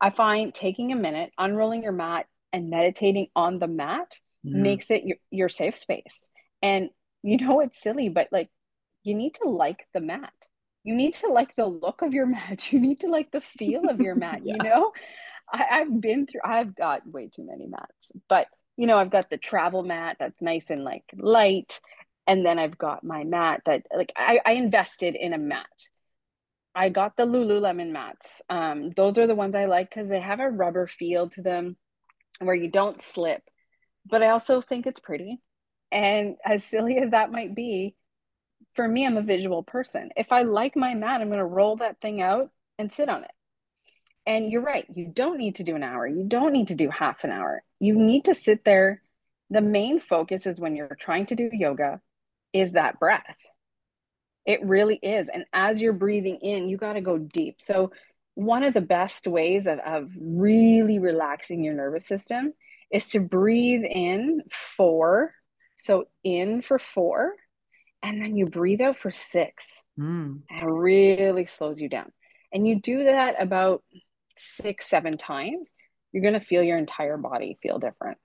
I 0.00 0.10
find 0.10 0.54
taking 0.54 0.92
a 0.92 0.96
minute, 0.96 1.32
unrolling 1.38 1.82
your 1.82 1.92
mat, 1.92 2.26
and 2.52 2.70
meditating 2.70 3.28
on 3.34 3.58
the 3.58 3.66
mat 3.66 4.20
mm. 4.46 4.52
makes 4.52 4.90
it 4.90 5.04
your, 5.04 5.16
your 5.30 5.48
safe 5.48 5.74
space. 5.74 6.30
And 6.62 6.90
you 7.26 7.38
know 7.38 7.60
it's 7.60 7.80
silly 7.80 8.08
but 8.08 8.28
like 8.30 8.48
you 9.06 9.14
need 9.14 9.34
to 9.34 9.48
like 9.48 9.86
the 9.94 10.00
mat 10.00 10.32
you 10.84 10.94
need 10.94 11.14
to 11.14 11.28
like 11.28 11.54
the 11.56 11.66
look 11.66 12.02
of 12.02 12.12
your 12.12 12.26
mat 12.36 12.72
you 12.72 12.80
need 12.80 13.00
to 13.00 13.08
like 13.08 13.30
the 13.30 13.40
feel 13.40 13.88
of 13.88 14.00
your 14.00 14.14
mat 14.14 14.40
yeah. 14.44 14.54
you 14.54 14.68
know 14.68 14.92
I, 15.52 15.66
i've 15.70 16.00
been 16.00 16.26
through 16.26 16.42
i've 16.44 16.74
got 16.74 17.06
way 17.06 17.28
too 17.28 17.46
many 17.46 17.66
mats 17.66 18.12
but 18.28 18.48
you 18.76 18.86
know 18.86 18.98
i've 18.98 19.10
got 19.10 19.30
the 19.30 19.38
travel 19.38 19.82
mat 19.82 20.16
that's 20.18 20.42
nice 20.42 20.70
and 20.70 20.84
like 20.84 21.04
light 21.16 21.80
and 22.26 22.44
then 22.44 22.58
i've 22.58 22.78
got 22.78 23.04
my 23.04 23.24
mat 23.24 23.62
that 23.66 23.86
like 23.96 24.12
i, 24.16 24.40
I 24.44 24.52
invested 24.52 25.14
in 25.14 25.32
a 25.32 25.38
mat 25.38 25.66
I 26.78 26.90
got 26.90 27.16
the 27.16 27.24
Lululemon 27.24 27.90
mats. 27.90 28.42
Um, 28.50 28.90
those 28.90 29.16
are 29.16 29.26
the 29.26 29.34
ones 29.34 29.54
I 29.54 29.64
like 29.64 29.88
because 29.88 30.10
they 30.10 30.20
have 30.20 30.40
a 30.40 30.50
rubber 30.50 30.86
feel 30.86 31.30
to 31.30 31.40
them 31.40 31.78
where 32.38 32.54
you 32.54 32.70
don't 32.70 33.00
slip. 33.00 33.40
But 34.04 34.22
I 34.22 34.28
also 34.28 34.60
think 34.60 34.86
it's 34.86 35.00
pretty. 35.00 35.40
And 35.90 36.36
as 36.44 36.64
silly 36.64 36.98
as 36.98 37.12
that 37.12 37.32
might 37.32 37.56
be, 37.56 37.96
for 38.76 38.86
me, 38.86 39.06
I'm 39.06 39.16
a 39.16 39.22
visual 39.22 39.62
person. 39.62 40.10
If 40.16 40.30
I 40.30 40.42
like 40.42 40.76
my 40.76 40.94
mat, 40.94 41.20
I'm 41.20 41.28
going 41.28 41.38
to 41.38 41.44
roll 41.44 41.76
that 41.76 42.00
thing 42.00 42.22
out 42.22 42.50
and 42.78 42.92
sit 42.92 43.08
on 43.08 43.24
it. 43.24 43.30
And 44.26 44.50
you're 44.52 44.62
right, 44.62 44.86
you 44.94 45.06
don't 45.06 45.38
need 45.38 45.56
to 45.56 45.64
do 45.64 45.76
an 45.76 45.82
hour. 45.82 46.06
You 46.06 46.24
don't 46.24 46.52
need 46.52 46.68
to 46.68 46.74
do 46.74 46.90
half 46.90 47.24
an 47.24 47.30
hour. 47.30 47.62
You 47.80 47.94
need 47.94 48.26
to 48.26 48.34
sit 48.34 48.64
there. 48.64 49.02
The 49.50 49.60
main 49.60 50.00
focus 50.00 50.46
is 50.46 50.60
when 50.60 50.76
you're 50.76 50.96
trying 51.00 51.26
to 51.26 51.36
do 51.36 51.48
yoga 51.52 52.00
is 52.52 52.72
that 52.72 52.98
breath 52.98 53.36
it 54.46 54.64
really 54.64 54.96
is. 55.02 55.28
And 55.28 55.44
as 55.52 55.82
you're 55.82 55.92
breathing 55.92 56.36
in, 56.36 56.68
you 56.68 56.76
got 56.76 56.94
to 56.94 57.00
go 57.00 57.18
deep. 57.18 57.56
So, 57.60 57.92
one 58.34 58.62
of 58.62 58.74
the 58.74 58.82
best 58.82 59.26
ways 59.26 59.66
of, 59.66 59.78
of 59.80 60.10
really 60.18 60.98
relaxing 60.98 61.64
your 61.64 61.72
nervous 61.74 62.06
system 62.06 62.52
is 62.92 63.08
to 63.08 63.20
breathe 63.20 63.82
in 63.82 64.42
four. 64.50 65.34
So, 65.76 66.08
in 66.22 66.62
for 66.62 66.78
four, 66.78 67.34
and 68.06 68.22
then 68.22 68.36
you 68.36 68.46
breathe 68.46 68.80
out 68.80 68.96
for 68.96 69.10
six. 69.10 69.82
Mm. 69.98 70.42
And 70.48 70.62
it 70.62 70.64
really 70.64 71.44
slows 71.44 71.80
you 71.80 71.88
down. 71.88 72.12
And 72.52 72.66
you 72.66 72.80
do 72.80 73.02
that 73.02 73.34
about 73.42 73.82
six, 74.36 74.86
seven 74.86 75.18
times, 75.18 75.72
you're 76.12 76.22
going 76.22 76.34
to 76.34 76.40
feel 76.40 76.62
your 76.62 76.78
entire 76.78 77.16
body 77.16 77.58
feel 77.60 77.80
different. 77.80 78.18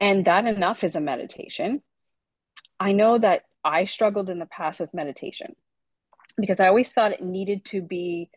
And 0.00 0.24
that 0.24 0.46
enough 0.46 0.84
is 0.84 0.96
a 0.96 1.02
meditation. 1.02 1.82
I 2.80 2.92
know 2.92 3.18
that 3.18 3.42
I 3.62 3.84
struggled 3.84 4.30
in 4.30 4.38
the 4.38 4.46
past 4.46 4.80
with 4.80 4.94
meditation 4.94 5.54
because 6.38 6.58
I 6.58 6.68
always 6.68 6.90
thought 6.90 7.12
it 7.12 7.22
needed 7.22 7.66
to 7.66 7.82
be 7.82 8.30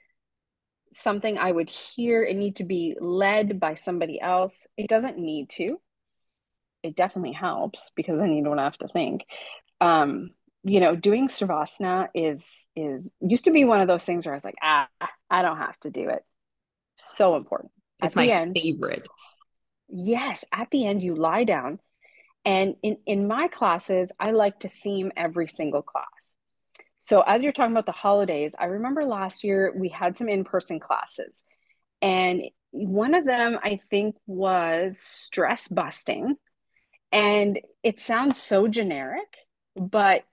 something 0.91 1.37
I 1.37 1.51
would 1.51 1.69
hear. 1.69 2.23
It 2.23 2.35
need 2.35 2.57
to 2.57 2.65
be 2.65 2.97
led 2.99 3.57
by 3.57 3.75
somebody 3.75 4.19
else. 4.19 4.67
It 4.75 4.89
doesn't 4.89 5.17
need 5.17 5.49
to. 5.51 5.79
It 6.83 6.97
definitely 6.97 7.33
helps 7.33 7.91
because 7.95 8.19
then 8.19 8.33
you 8.33 8.43
don't 8.43 8.57
have 8.57 8.77
to 8.79 8.89
think. 8.89 9.25
Um, 9.79 10.31
you 10.63 10.79
know, 10.79 10.95
doing 10.95 11.27
Shavasana 11.27 12.09
is 12.13 12.67
is 12.75 13.09
used 13.19 13.45
to 13.45 13.51
be 13.51 13.65
one 13.65 13.81
of 13.81 13.87
those 13.87 14.05
things 14.05 14.25
where 14.25 14.33
I 14.33 14.37
was 14.37 14.45
like, 14.45 14.57
ah, 14.61 14.87
I 15.29 15.41
don't 15.41 15.57
have 15.57 15.79
to 15.81 15.89
do 15.89 16.09
it. 16.09 16.23
So 16.95 17.35
important. 17.35 17.71
It's 18.03 18.13
at 18.13 18.17
my 18.17 18.27
end, 18.27 18.57
favorite. 18.59 19.07
Yes, 19.89 20.45
at 20.51 20.69
the 20.71 20.85
end 20.85 21.03
you 21.03 21.15
lie 21.15 21.43
down 21.43 21.79
and 22.45 22.75
in, 22.81 22.97
in 23.05 23.27
my 23.27 23.47
classes, 23.47 24.11
I 24.19 24.31
like 24.31 24.59
to 24.61 24.69
theme 24.69 25.11
every 25.15 25.47
single 25.47 25.81
class. 25.81 26.35
So, 26.99 27.21
as 27.21 27.43
you're 27.43 27.51
talking 27.51 27.71
about 27.71 27.85
the 27.85 27.91
holidays, 27.91 28.55
I 28.57 28.65
remember 28.65 29.05
last 29.05 29.43
year 29.43 29.73
we 29.75 29.89
had 29.89 30.17
some 30.17 30.29
in 30.29 30.43
person 30.43 30.79
classes. 30.79 31.43
And 32.01 32.43
one 32.71 33.13
of 33.13 33.25
them, 33.25 33.59
I 33.63 33.77
think, 33.89 34.15
was 34.27 34.97
stress 34.99 35.67
busting. 35.67 36.35
And 37.11 37.59
it 37.83 37.99
sounds 37.99 38.41
so 38.41 38.67
generic, 38.67 39.35
but 39.75 40.23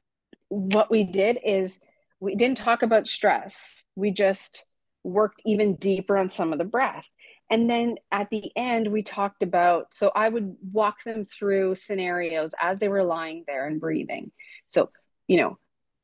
what 0.49 0.91
we 0.91 1.05
did 1.05 1.39
is 1.45 1.79
we 2.21 2.35
didn't 2.35 2.59
talk 2.59 2.83
about 2.83 3.07
stress. 3.07 3.85
We 3.97 4.11
just 4.11 4.65
worked 5.05 5.43
even 5.47 5.77
deeper 5.77 6.17
on 6.17 6.29
some 6.29 6.53
of 6.53 6.59
the 6.59 6.65
breath. 6.65 7.07
And 7.51 7.69
then 7.69 7.97
at 8.13 8.29
the 8.31 8.51
end, 8.57 8.89
we 8.89 9.03
talked 9.03 9.43
about 9.43 9.95
so 9.95 10.11
I 10.15 10.29
would 10.29 10.57
walk 10.73 11.03
them 11.05 11.25
through 11.25 11.77
scenarios 11.77 12.53
as 12.61 12.79
they 12.79 12.89
were 12.89 13.05
lying 13.05 13.45
there 13.47 13.67
and 13.67 13.81
breathing. 13.81 14.33
So, 14.67 14.91
you 15.27 15.39
know, 15.39 15.59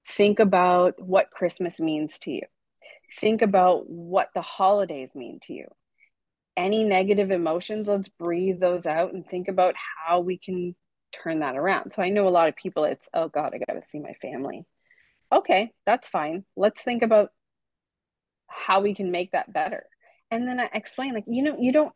think 0.08 0.38
about 0.38 1.00
what 1.00 1.30
Christmas 1.30 1.80
means 1.80 2.18
to 2.20 2.30
you, 2.30 2.42
think 3.20 3.42
about 3.42 3.88
what 3.88 4.30
the 4.34 4.42
holidays 4.42 5.14
mean 5.14 5.38
to 5.44 5.52
you. 5.52 5.66
Any 6.56 6.84
negative 6.84 7.30
emotions, 7.30 7.88
let's 7.88 8.08
breathe 8.08 8.60
those 8.60 8.86
out 8.86 9.12
and 9.12 9.26
think 9.26 9.48
about 9.48 9.74
how 9.76 10.20
we 10.20 10.38
can 10.38 10.74
turn 11.23 11.40
that 11.40 11.56
around. 11.56 11.92
So 11.92 12.02
I 12.02 12.11
know 12.11 12.26
a 12.26 12.30
lot 12.30 12.49
of 12.49 12.56
people, 12.56 12.85
it's, 12.85 13.09
oh 13.14 13.28
God, 13.28 13.52
I 13.54 13.59
got 13.59 13.75
to 13.75 13.83
see 13.83 13.99
my 13.99 14.14
family. 14.14 14.64
Okay, 15.33 15.73
that's 15.87 16.09
fine. 16.09 16.44
Let's 16.56 16.83
think 16.83 17.02
about 17.02 17.30
how 18.47 18.80
we 18.80 18.94
can 18.94 19.11
make 19.11 19.33
that 19.33 19.52
better 19.52 19.85
and 20.35 20.49
then 20.49 20.59
I 20.59 20.68
explain, 20.73 21.14
like, 21.14 21.25
you 21.28 21.42
know, 21.42 21.56
you 21.59 21.71
don't, 21.71 21.92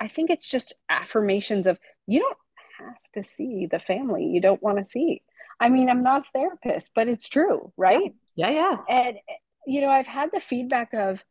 I 0.00 0.08
think 0.08 0.30
it's 0.30 0.46
just 0.46 0.72
affirmations 0.88 1.66
of 1.66 1.78
you 2.06 2.20
don't 2.20 2.38
have 2.78 2.96
to 3.14 3.22
see 3.22 3.66
the 3.70 3.78
family 3.78 4.24
you 4.24 4.40
don't 4.40 4.62
want 4.62 4.78
to 4.78 4.84
see. 4.84 5.22
I 5.60 5.68
mean, 5.68 5.90
I'm 5.90 6.02
not 6.02 6.22
a 6.22 6.30
therapist, 6.38 6.92
but 6.94 7.08
it's 7.08 7.28
true, 7.28 7.72
right? 7.76 8.14
Yeah, 8.36 8.50
yeah. 8.50 8.76
And, 8.88 9.18
you 9.66 9.82
know, 9.82 9.90
I've 9.90 10.06
had 10.06 10.30
the 10.32 10.40
feedback 10.40 10.94
of, 10.94 11.22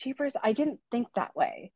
Jeepers, 0.00 0.32
I 0.42 0.52
didn't 0.52 0.78
think 0.90 1.08
that 1.16 1.34
way. 1.34 1.72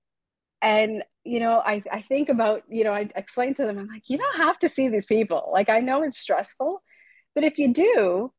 And, 0.63 1.03
you 1.25 1.41
know, 1.41 1.59
I, 1.59 1.83
I 1.93 2.03
think 2.03 2.29
about, 2.29 2.63
you 2.69 2.85
know, 2.85 2.93
I 2.93 3.09
explain 3.17 3.55
to 3.55 3.67
them, 3.67 3.79
I'm 3.79 3.89
like, 3.89 4.09
you 4.09 4.17
don't 4.17 4.37
have 4.37 4.59
to 4.61 4.69
see 4.69 4.89
these 4.89 5.05
people. 5.05 5.51
Like, 5.53 5.69
I 5.69 5.81
know 5.81 6.03
it's 6.03 6.19
stressful, 6.19 6.83
but 7.35 7.43
if 7.43 7.59
you 7.59 7.75
do, 7.75 8.33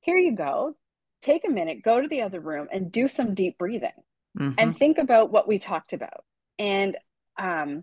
here 0.00 0.18
you 0.18 0.36
go. 0.36 0.76
Take 1.22 1.46
a 1.46 1.50
minute, 1.50 1.82
go 1.82 2.02
to 2.02 2.06
the 2.06 2.20
other 2.20 2.38
room 2.38 2.68
and 2.70 2.92
do 2.92 3.08
some 3.08 3.32
deep 3.32 3.56
breathing 3.56 3.92
mm-hmm. 4.38 4.52
and 4.58 4.76
think 4.76 4.98
about 4.98 5.32
what 5.32 5.48
we 5.48 5.58
talked 5.58 5.94
about. 5.94 6.22
And 6.58 6.98
um, 7.38 7.82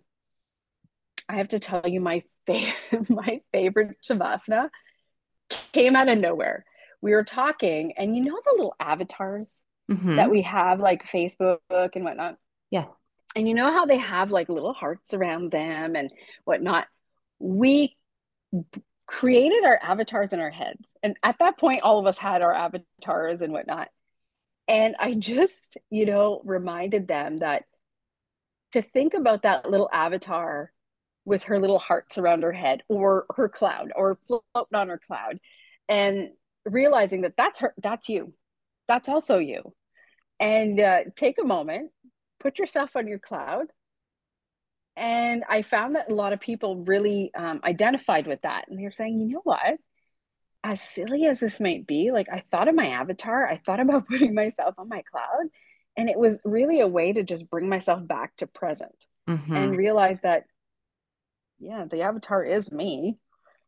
I 1.27 1.37
have 1.37 1.49
to 1.49 1.59
tell 1.59 1.87
you, 1.87 2.01
my 2.01 2.23
fa- 2.45 2.73
my 3.09 3.41
favorite 3.51 3.97
shavasana 4.07 4.69
came 5.71 5.95
out 5.95 6.07
of 6.07 6.17
nowhere. 6.17 6.65
We 7.01 7.11
were 7.11 7.23
talking, 7.23 7.93
and 7.97 8.15
you 8.15 8.23
know 8.23 8.39
the 8.43 8.51
little 8.51 8.75
avatars 8.79 9.63
mm-hmm. 9.89 10.17
that 10.17 10.29
we 10.29 10.43
have, 10.43 10.79
like 10.79 11.03
Facebook 11.03 11.59
and 11.69 12.03
whatnot. 12.03 12.37
Yeah. 12.69 12.85
And 13.35 13.47
you 13.47 13.53
know 13.53 13.71
how 13.71 13.85
they 13.85 13.97
have 13.97 14.31
like 14.31 14.49
little 14.49 14.73
hearts 14.73 15.13
around 15.13 15.51
them 15.51 15.95
and 15.95 16.11
whatnot. 16.43 16.87
We 17.39 17.95
created 19.07 19.63
our 19.63 19.79
avatars 19.81 20.33
in 20.33 20.39
our 20.39 20.51
heads, 20.51 20.95
and 21.01 21.15
at 21.23 21.39
that 21.39 21.57
point, 21.57 21.83
all 21.83 21.99
of 21.99 22.05
us 22.05 22.17
had 22.17 22.41
our 22.41 22.53
avatars 22.53 23.41
and 23.41 23.53
whatnot. 23.53 23.89
And 24.67 24.95
I 24.99 25.15
just, 25.15 25.77
you 25.89 26.05
know, 26.05 26.41
reminded 26.45 27.07
them 27.07 27.39
that 27.39 27.63
to 28.73 28.81
think 28.81 29.13
about 29.13 29.43
that 29.43 29.69
little 29.69 29.89
avatar 29.91 30.71
with 31.25 31.43
her 31.43 31.59
little 31.59 31.79
hearts 31.79 32.17
around 32.17 32.43
her 32.43 32.51
head 32.51 32.83
or 32.87 33.25
her 33.35 33.49
cloud 33.49 33.91
or 33.95 34.17
floating 34.27 34.75
on 34.75 34.89
her 34.89 34.97
cloud 34.97 35.39
and 35.87 36.29
realizing 36.65 37.21
that 37.21 37.35
that's 37.37 37.59
her, 37.59 37.73
that's 37.81 38.09
you. 38.09 38.33
That's 38.87 39.09
also 39.09 39.37
you. 39.37 39.73
And 40.39 40.79
uh, 40.79 40.99
take 41.15 41.37
a 41.39 41.45
moment, 41.45 41.91
put 42.41 42.59
yourself 42.59 42.95
on 42.95 43.07
your 43.07 43.19
cloud. 43.19 43.67
And 44.97 45.43
I 45.49 45.61
found 45.61 45.95
that 45.95 46.11
a 46.11 46.15
lot 46.15 46.33
of 46.33 46.41
people 46.41 46.83
really 46.83 47.31
um, 47.33 47.61
identified 47.63 48.27
with 48.27 48.41
that. 48.41 48.65
And 48.67 48.77
they're 48.77 48.91
saying, 48.91 49.19
you 49.19 49.27
know 49.29 49.41
what? 49.43 49.77
as 50.63 50.81
silly 50.81 51.25
as 51.25 51.39
this 51.39 51.59
might 51.59 51.87
be, 51.87 52.11
like 52.11 52.29
I 52.29 52.43
thought 52.51 52.67
of 52.67 52.75
my 52.75 52.87
avatar, 52.87 53.47
I 53.47 53.57
thought 53.57 53.79
about 53.79 54.07
putting 54.09 54.33
myself 54.33 54.75
on 54.77 54.89
my 54.89 55.03
cloud, 55.11 55.49
and 55.97 56.09
it 56.09 56.17
was 56.17 56.39
really 56.43 56.79
a 56.79 56.87
way 56.87 57.13
to 57.13 57.23
just 57.23 57.49
bring 57.49 57.67
myself 57.67 58.05
back 58.05 58.35
to 58.37 58.47
present 58.47 59.05
mm-hmm. 59.27 59.55
and 59.55 59.77
realize 59.77 60.21
that, 60.21 60.45
yeah, 61.59 61.85
the 61.89 62.01
avatar 62.01 62.43
is 62.43 62.71
me, 62.71 63.17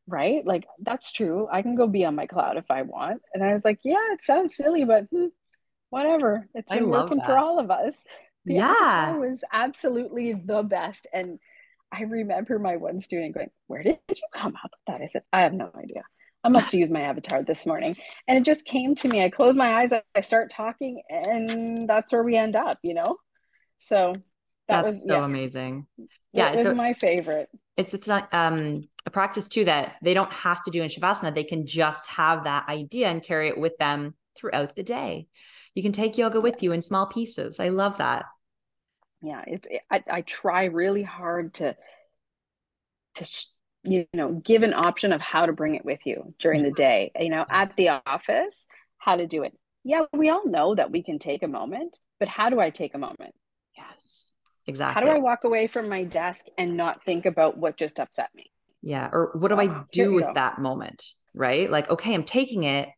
right? 0.07 0.45
Like 0.45 0.65
that's 0.79 1.11
true. 1.11 1.47
I 1.51 1.61
can 1.61 1.75
go 1.75 1.87
be 1.87 2.05
on 2.05 2.15
my 2.15 2.27
cloud 2.27 2.57
if 2.57 2.69
I 2.69 2.83
want. 2.83 3.21
And 3.33 3.43
I 3.43 3.53
was 3.53 3.65
like, 3.65 3.79
yeah, 3.83 4.13
it 4.13 4.21
sounds 4.21 4.55
silly, 4.55 4.85
but 4.85 5.05
hmm, 5.11 5.27
whatever. 5.89 6.47
It's 6.53 6.71
been 6.71 6.89
working 6.89 7.17
that. 7.17 7.25
for 7.25 7.37
all 7.37 7.59
of 7.59 7.71
us. 7.71 8.03
The 8.45 8.55
yeah, 8.55 9.15
was 9.15 9.43
absolutely 9.51 10.33
the 10.33 10.63
best, 10.63 11.07
and 11.13 11.39
I 11.91 12.03
remember 12.03 12.59
my 12.59 12.75
one 12.77 12.99
student 12.99 13.35
going, 13.35 13.51
"Where 13.67 13.83
did 13.83 13.99
you 14.09 14.15
come 14.35 14.55
up 14.63 14.71
with 14.71 14.79
that?" 14.87 15.03
I 15.03 15.07
said, 15.07 15.23
"I 15.31 15.41
have 15.41 15.53
no 15.53 15.71
idea." 15.75 16.03
I 16.43 16.49
must 16.49 16.73
use 16.73 16.91
my 16.91 17.01
avatar 17.01 17.41
this 17.41 17.65
morning. 17.65 17.95
And 18.27 18.37
it 18.37 18.43
just 18.43 18.65
came 18.65 18.95
to 18.95 19.07
me. 19.07 19.23
I 19.23 19.29
close 19.29 19.55
my 19.55 19.75
eyes, 19.75 19.93
I 19.93 20.19
start 20.21 20.49
talking, 20.49 21.01
and 21.09 21.87
that's 21.87 22.11
where 22.11 22.23
we 22.23 22.35
end 22.35 22.55
up, 22.55 22.79
you 22.83 22.93
know? 22.93 23.17
So 23.77 24.13
that 24.67 24.83
that's 24.83 24.87
was 24.87 25.05
so 25.05 25.13
yeah. 25.13 25.25
amazing. 25.25 25.87
Yeah, 26.33 26.51
it 26.51 26.57
was 26.57 26.65
a, 26.65 26.75
my 26.75 26.93
favorite. 26.93 27.49
It's 27.77 27.93
it's 27.93 28.07
not 28.07 28.33
um 28.33 28.83
a 29.05 29.09
practice 29.09 29.47
too 29.47 29.65
that 29.65 29.95
they 30.01 30.13
don't 30.13 30.31
have 30.31 30.63
to 30.63 30.71
do 30.71 30.81
in 30.81 30.89
Shavasana. 30.89 31.33
They 31.33 31.43
can 31.43 31.65
just 31.65 32.09
have 32.09 32.45
that 32.45 32.67
idea 32.69 33.07
and 33.09 33.23
carry 33.23 33.49
it 33.49 33.57
with 33.57 33.77
them 33.77 34.15
throughout 34.37 34.75
the 34.75 34.83
day. 34.83 35.27
You 35.75 35.83
can 35.83 35.91
take 35.91 36.17
yoga 36.17 36.39
with 36.39 36.61
you 36.61 36.71
in 36.71 36.81
small 36.81 37.07
pieces. 37.07 37.59
I 37.59 37.69
love 37.69 37.97
that. 37.97 38.25
Yeah, 39.21 39.43
it's 39.47 39.67
I, 39.89 40.03
I 40.11 40.21
try 40.21 40.65
really 40.65 41.03
hard 41.03 41.53
to 41.55 41.75
to 43.15 43.45
you 43.83 44.05
know 44.13 44.33
give 44.33 44.63
an 44.63 44.73
option 44.73 45.13
of 45.13 45.21
how 45.21 45.45
to 45.45 45.53
bring 45.53 45.75
it 45.75 45.85
with 45.85 46.05
you 46.05 46.33
during 46.39 46.63
the 46.63 46.69
mm-hmm. 46.69 46.75
day. 46.75 47.11
You 47.19 47.29
know 47.29 47.45
at 47.49 47.75
the 47.75 47.89
office 48.05 48.67
how 48.97 49.15
to 49.15 49.25
do 49.25 49.43
it. 49.43 49.57
Yeah 49.83 50.03
we 50.13 50.29
all 50.29 50.45
know 50.45 50.75
that 50.75 50.91
we 50.91 51.03
can 51.03 51.19
take 51.19 51.43
a 51.43 51.47
moment 51.47 51.97
but 52.19 52.27
how 52.27 52.49
do 52.49 52.59
i 52.59 52.69
take 52.69 52.93
a 52.93 52.99
moment? 52.99 53.33
Yes 53.77 54.33
exactly 54.67 54.93
how 54.93 55.05
do 55.05 55.13
i 55.13 55.19
walk 55.19 55.43
away 55.43 55.67
from 55.67 55.89
my 55.89 56.03
desk 56.03 56.45
and 56.57 56.77
not 56.77 57.03
think 57.03 57.25
about 57.25 57.57
what 57.57 57.77
just 57.77 57.99
upset 57.99 58.29
me? 58.35 58.51
Yeah 58.81 59.09
or 59.11 59.31
what 59.35 59.49
do 59.49 59.59
i 59.59 59.83
do 59.91 60.13
with 60.13 60.25
go. 60.25 60.33
that 60.33 60.59
moment 60.59 61.13
right? 61.33 61.71
Like 61.71 61.89
okay 61.89 62.13
i'm 62.13 62.25
taking 62.25 62.63
it 62.63 62.89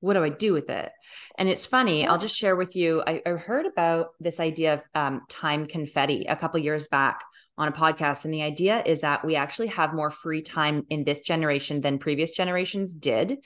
what 0.00 0.14
do 0.14 0.24
I 0.24 0.28
do 0.28 0.52
with 0.52 0.68
it? 0.68 0.90
And 1.38 1.48
it's 1.48 1.66
funny. 1.66 2.06
I'll 2.06 2.18
just 2.18 2.36
share 2.36 2.56
with 2.56 2.76
you. 2.76 3.02
I, 3.06 3.22
I 3.24 3.30
heard 3.30 3.66
about 3.66 4.08
this 4.20 4.38
idea 4.40 4.74
of 4.74 4.82
um, 4.94 5.22
time 5.28 5.66
confetti 5.66 6.26
a 6.26 6.36
couple 6.36 6.60
years 6.60 6.86
back 6.88 7.22
on 7.56 7.68
a 7.68 7.72
podcast. 7.72 8.24
And 8.24 8.34
the 8.34 8.42
idea 8.42 8.82
is 8.84 9.00
that 9.00 9.24
we 9.24 9.36
actually 9.36 9.68
have 9.68 9.94
more 9.94 10.10
free 10.10 10.42
time 10.42 10.84
in 10.90 11.04
this 11.04 11.20
generation 11.20 11.80
than 11.80 11.98
previous 11.98 12.32
generations 12.32 12.94
did 12.94 13.38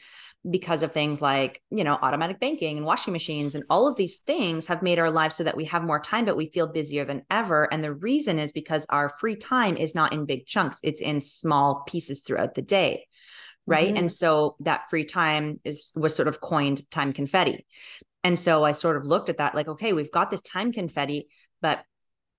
because 0.48 0.82
of 0.82 0.92
things 0.92 1.20
like, 1.20 1.60
you 1.70 1.84
know, 1.84 1.98
automatic 2.00 2.40
banking 2.40 2.78
and 2.78 2.86
washing 2.86 3.12
machines 3.12 3.54
and 3.54 3.64
all 3.68 3.86
of 3.86 3.96
these 3.96 4.18
things 4.18 4.66
have 4.66 4.82
made 4.82 4.98
our 4.98 5.10
lives 5.10 5.34
so 5.34 5.44
that 5.44 5.56
we 5.56 5.64
have 5.66 5.82
more 5.82 6.00
time, 6.00 6.24
but 6.24 6.36
we 6.36 6.46
feel 6.46 6.66
busier 6.66 7.04
than 7.04 7.22
ever. 7.30 7.72
And 7.72 7.84
the 7.84 7.92
reason 7.92 8.38
is 8.38 8.52
because 8.52 8.86
our 8.88 9.08
free 9.08 9.36
time 9.36 9.76
is 9.76 9.94
not 9.94 10.12
in 10.12 10.26
big 10.26 10.46
chunks, 10.46 10.78
it's 10.82 11.00
in 11.00 11.20
small 11.20 11.84
pieces 11.86 12.22
throughout 12.22 12.54
the 12.54 12.62
day 12.62 13.06
right? 13.68 13.88
Mm-hmm. 13.88 13.96
and 13.96 14.12
so 14.12 14.56
that 14.60 14.88
free 14.90 15.04
time 15.04 15.60
is, 15.64 15.92
was 15.94 16.14
sort 16.14 16.28
of 16.28 16.40
coined 16.40 16.88
time 16.90 17.12
confetti. 17.12 17.66
And 18.24 18.38
so 18.38 18.64
i 18.64 18.72
sort 18.72 18.96
of 18.96 19.06
looked 19.06 19.28
at 19.28 19.38
that 19.38 19.54
like 19.54 19.68
okay 19.68 19.92
we've 19.92 20.10
got 20.10 20.30
this 20.30 20.42
time 20.42 20.72
confetti 20.72 21.28
but 21.60 21.80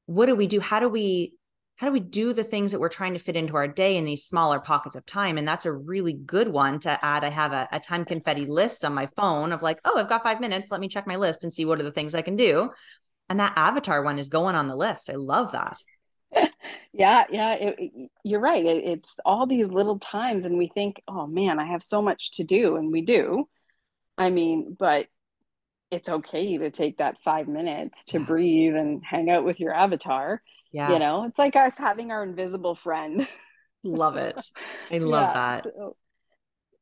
what 0.09 0.25
do 0.25 0.33
we 0.33 0.48
do? 0.48 0.59
How 0.59 0.79
do 0.79 0.89
we 0.89 1.36
how 1.75 1.86
do 1.86 1.93
we 1.93 2.00
do 2.00 2.33
the 2.33 2.43
things 2.43 2.71
that 2.71 2.79
we're 2.79 2.89
trying 2.89 3.13
to 3.13 3.19
fit 3.19 3.38
into 3.38 3.55
our 3.55 3.67
day 3.67 3.95
in 3.95 4.03
these 4.03 4.25
smaller 4.25 4.59
pockets 4.59 4.95
of 4.95 5.05
time? 5.05 5.38
And 5.38 5.48
that's 5.48 5.67
a 5.67 5.71
really 5.71 6.13
good 6.13 6.50
one 6.50 6.79
to 6.81 7.05
add. 7.05 7.24
I 7.24 7.29
have 7.29 7.53
a, 7.53 7.69
a 7.71 7.79
time 7.79 8.03
confetti 8.03 8.48
list 8.48 8.83
on 8.83 8.93
my 8.93 9.07
phone 9.15 9.53
of 9.53 9.62
like 9.62 9.79
oh 9.86 10.00
i've 10.00 10.09
got 10.09 10.24
five 10.24 10.41
minutes. 10.41 10.71
Let 10.71 10.81
me 10.81 10.88
check 10.88 11.05
my 11.05 11.17
list 11.17 11.43
and 11.43 11.53
see 11.53 11.65
what 11.65 11.79
are 11.79 11.83
the 11.83 11.91
things 11.91 12.15
i 12.15 12.24
can 12.24 12.36
do. 12.36 12.71
And 13.29 13.39
that 13.39 13.53
avatar 13.55 14.03
one 14.03 14.17
is 14.17 14.29
going 14.29 14.55
on 14.55 14.67
the 14.67 14.75
list. 14.75 15.12
I 15.12 15.15
love 15.15 15.51
that 15.51 15.77
yeah 16.93 17.25
yeah 17.29 17.53
it, 17.53 18.09
you're 18.23 18.39
right 18.39 18.65
it, 18.65 18.83
it's 18.83 19.15
all 19.25 19.45
these 19.45 19.69
little 19.69 19.99
times 19.99 20.45
and 20.45 20.57
we 20.57 20.67
think 20.67 21.01
oh 21.07 21.27
man 21.27 21.59
i 21.59 21.65
have 21.65 21.83
so 21.83 22.01
much 22.01 22.31
to 22.31 22.43
do 22.43 22.75
and 22.75 22.91
we 22.91 23.01
do. 23.01 23.47
I 24.17 24.29
mean 24.29 24.75
but 24.77 25.07
it's 25.91 26.09
okay 26.09 26.57
to 26.57 26.69
take 26.69 26.97
that 26.97 27.17
five 27.23 27.47
minutes 27.47 28.03
to 28.05 28.19
yeah. 28.19 28.25
breathe 28.25 28.75
and 28.75 29.03
hang 29.03 29.29
out 29.29 29.45
with 29.45 29.59
your 29.59 29.73
avatar 29.73 30.41
yeah. 30.71 30.91
you 30.91 30.99
know? 30.99 31.23
It's 31.23 31.39
like 31.39 31.55
us 31.55 31.77
having 31.77 32.11
our 32.11 32.23
invisible 32.23 32.75
friend. 32.75 33.27
Love 33.83 34.17
it. 34.17 34.35
I 34.91 34.97
love 34.99 35.29
yeah, 35.29 35.33
that. 35.33 35.63
so, 35.63 35.95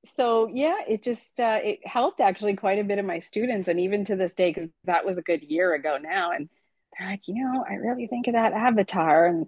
so 0.06 0.50
yeah 0.54 0.78
it 0.88 1.04
just 1.04 1.40
uh, 1.40 1.60
it 1.64 1.80
helped 1.86 2.22
actually 2.22 2.56
quite 2.56 2.80
a 2.80 2.84
bit 2.84 2.98
of 2.98 3.06
my 3.06 3.20
students 3.20 3.68
and 3.68 3.80
even 3.80 4.06
to 4.06 4.16
this 4.16 4.36
day 4.36 4.52
because 4.52 4.70
that 4.86 5.06
was 5.06 5.18
a 5.18 5.22
good 5.22 5.44
year 5.44 5.74
ago 5.74 5.98
now 6.02 6.32
and 6.32 6.50
they're 6.98 7.08
like, 7.08 7.28
you 7.28 7.36
know, 7.36 7.64
I 7.70 7.76
really 7.76 8.08
think 8.08 8.28
of 8.28 8.34
that 8.34 8.54
avatar. 8.54 9.26
And 9.26 9.46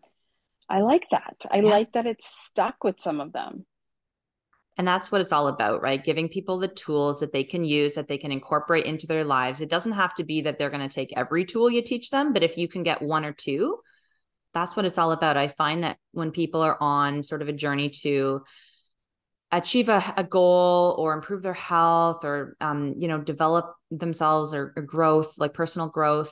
I 0.70 0.82
like 0.82 1.08
that. 1.12 1.46
I 1.50 1.58
yeah. 1.58 1.70
like 1.70 1.94
that 1.94 2.06
it's 2.06 2.28
stuck 2.46 2.84
with 2.84 3.00
some 3.00 3.20
of 3.20 3.34
them. 3.34 3.66
And 4.78 4.88
that's 4.88 5.12
what 5.12 5.20
it's 5.20 5.34
all 5.34 5.48
about, 5.48 5.82
right? 5.82 6.02
Giving 6.02 6.30
people 6.30 6.58
the 6.58 6.70
tools 6.70 7.20
that 7.20 7.34
they 7.34 7.44
can 7.44 7.66
use, 7.66 7.96
that 7.96 8.08
they 8.08 8.18
can 8.18 8.32
incorporate 8.32 8.86
into 8.86 9.08
their 9.08 9.26
lives. 9.26 9.60
It 9.60 9.70
doesn't 9.70 9.92
have 9.92 10.14
to 10.16 10.24
be 10.24 10.42
that 10.42 10.58
they're 10.58 10.70
going 10.70 10.88
to 10.88 10.94
take 10.94 11.12
every 11.18 11.44
tool 11.44 11.70
you 11.70 11.82
teach 11.82 12.12
them, 12.12 12.32
but 12.32 12.44
if 12.44 12.58
you 12.58 12.70
can 12.70 12.84
get 12.84 13.02
one 13.02 13.26
or 13.26 13.34
two, 13.34 13.80
that's 14.54 14.76
what 14.78 14.86
it's 14.86 14.98
all 14.98 15.12
about. 15.12 15.36
I 15.36 15.50
find 15.50 15.84
that 15.84 15.98
when 16.12 16.32
people 16.32 16.62
are 16.62 16.78
on 16.82 17.24
sort 17.24 17.42
of 17.42 17.50
a 17.50 17.54
journey 17.54 17.90
to 18.02 18.44
achieve 19.52 19.90
a, 19.90 20.14
a 20.16 20.24
goal 20.24 20.96
or 20.98 21.14
improve 21.14 21.42
their 21.42 21.54
health 21.54 22.24
or 22.24 22.56
um, 22.62 22.96
you 22.98 23.08
know 23.08 23.20
develop 23.20 23.74
themselves 23.92 24.54
or, 24.54 24.74
or 24.76 24.84
growth 24.84 25.34
like 25.38 25.54
personal 25.54 25.88
growth 25.88 26.32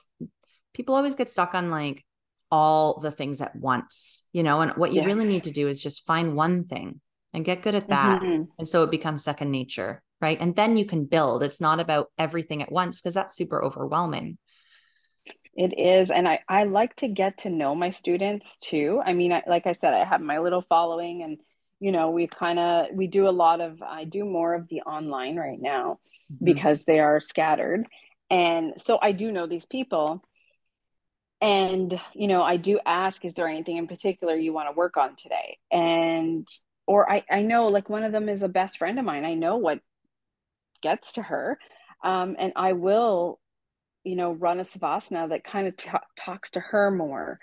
people 0.74 0.94
always 0.94 1.16
get 1.16 1.30
stuck 1.30 1.56
on 1.56 1.72
like 1.72 2.06
all 2.52 3.00
the 3.00 3.12
things 3.12 3.42
at 3.42 3.56
once, 3.56 4.24
you 4.32 4.44
know, 4.44 4.62
and 4.62 4.72
what 4.74 4.94
you 4.94 5.02
yes. 5.02 5.08
really 5.08 5.26
need 5.26 5.44
to 5.44 5.52
do 5.52 5.68
is 5.68 5.82
just 5.82 6.06
find 6.06 6.36
one 6.36 6.66
thing 6.66 7.02
and 7.34 7.46
get 7.46 7.62
good 7.62 7.76
at 7.76 7.90
that. 7.90 8.22
Mm-hmm. 8.22 8.44
And 8.58 8.68
so 8.68 8.84
it 8.84 8.92
becomes 8.92 9.24
second 9.24 9.52
nature, 9.52 10.02
right? 10.22 10.38
And 10.40 10.56
then 10.56 10.78
you 10.78 10.86
can 10.86 11.06
build. 11.06 11.44
It's 11.44 11.62
not 11.62 11.80
about 11.80 12.12
everything 12.18 12.62
at 12.62 12.72
once 12.72 13.02
because 13.02 13.14
that's 13.14 13.36
super 13.36 13.62
overwhelming. 13.64 14.38
It 15.54 15.78
is. 15.78 16.12
And 16.12 16.28
I, 16.28 16.40
I 16.48 16.66
like 16.66 16.96
to 16.98 17.08
get 17.08 17.40
to 17.40 17.50
know 17.50 17.76
my 17.76 17.90
students 17.90 18.58
too. 18.60 19.02
I 19.04 19.14
mean, 19.14 19.34
I, 19.34 19.44
like 19.48 19.68
I 19.68 19.74
said, 19.74 19.94
I 19.94 20.06
have 20.06 20.22
my 20.22 20.38
little 20.38 20.62
following 20.62 21.24
and, 21.24 21.38
you 21.80 21.92
know, 21.92 22.12
we've 22.12 22.30
kind 22.30 22.60
of, 22.60 22.88
we 22.94 23.08
do 23.08 23.28
a 23.28 23.30
lot 23.30 23.60
of, 23.60 23.82
I 23.82 24.04
do 24.04 24.24
more 24.24 24.54
of 24.54 24.68
the 24.70 24.82
online 24.82 25.36
right 25.36 25.60
now 25.60 26.00
mm-hmm. 26.32 26.46
because 26.46 26.86
they 26.86 27.00
are 27.00 27.20
scattered. 27.20 27.88
And 28.30 28.74
so 28.78 29.00
I 29.02 29.14
do 29.14 29.32
know 29.32 29.48
these 29.48 29.66
people 29.66 30.24
and 31.42 32.00
you 32.14 32.28
know 32.28 32.42
i 32.42 32.58
do 32.58 32.80
ask 32.86 33.24
is 33.24 33.36
there 33.36 33.48
anything 33.48 33.78
in 33.78 33.88
particular 33.88 34.36
you 34.36 34.54
want 34.54 34.70
to 34.70 34.76
work 34.78 34.98
on 34.98 35.16
today? 35.16 35.58
And 35.72 36.48
or 36.88 37.10
i 37.12 37.24
i 37.30 37.42
know 37.42 37.68
like 37.68 37.90
one 37.90 38.04
of 38.04 38.12
them 38.12 38.30
is 38.30 38.44
a 38.44 38.50
best 38.50 38.78
friend 38.78 38.98
of 39.00 39.06
mine. 39.06 39.26
I 39.26 39.34
know 39.36 39.58
what 39.58 39.80
gets 40.82 41.14
to 41.14 41.22
her. 41.22 41.60
Um, 42.04 42.36
and 42.40 42.54
i 42.56 42.74
will 42.74 43.40
you 44.04 44.16
know 44.16 44.32
run 44.32 44.60
a 44.60 44.64
savasana 44.64 45.30
that 45.30 45.44
kind 45.44 45.68
of 45.68 45.78
t- 45.78 45.90
talks 46.18 46.52
to 46.52 46.60
her 46.60 46.92
more. 46.92 47.40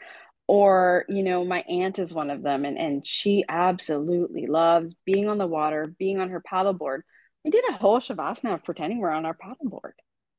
Or 0.47 1.05
you 1.09 1.23
know 1.23 1.45
my 1.45 1.61
aunt 1.69 1.99
is 1.99 2.13
one 2.13 2.31
of 2.31 2.43
them 2.43 2.65
and 2.65 2.77
and 2.77 3.07
she 3.07 3.45
absolutely 3.49 4.47
loves 4.47 4.95
being 5.07 5.29
on 5.29 5.39
the 5.39 5.47
water 5.47 5.95
being 5.99 6.21
on 6.21 6.31
her 6.31 6.43
paddleboard. 6.43 7.01
We 7.45 7.51
did 7.51 7.65
a 7.69 7.75
whole 7.75 8.01
shavasana 8.01 8.55
of 8.55 8.65
pretending 8.65 8.99
we're 8.99 9.11
on 9.11 9.27
our 9.27 9.37
paddleboard. 9.37 9.93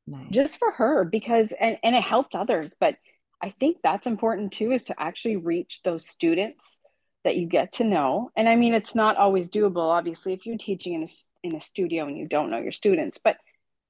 Nice. 0.07 0.29
just 0.29 0.59
for 0.59 0.69
her 0.71 1.03
because 1.03 1.51
and, 1.59 1.79
and 1.83 1.95
it 1.95 2.03
helped 2.03 2.35
others 2.35 2.75
but 2.79 2.95
I 3.41 3.49
think 3.49 3.77
that's 3.83 4.07
important 4.07 4.53
too, 4.53 4.71
is 4.71 4.85
to 4.85 4.99
actually 4.99 5.37
reach 5.37 5.81
those 5.83 6.07
students 6.07 6.79
that 7.23 7.37
you 7.37 7.47
get 7.47 7.73
to 7.73 7.83
know. 7.83 8.31
And 8.35 8.47
I 8.47 8.55
mean, 8.55 8.73
it's 8.73 8.95
not 8.95 9.17
always 9.17 9.49
doable, 9.49 9.89
obviously, 9.89 10.33
if 10.33 10.45
you're 10.45 10.57
teaching 10.57 10.93
in 10.93 11.03
a, 11.03 11.07
in 11.43 11.55
a 11.55 11.61
studio 11.61 12.05
and 12.05 12.17
you 12.17 12.27
don't 12.27 12.49
know 12.49 12.59
your 12.59 12.71
students, 12.71 13.17
but 13.17 13.37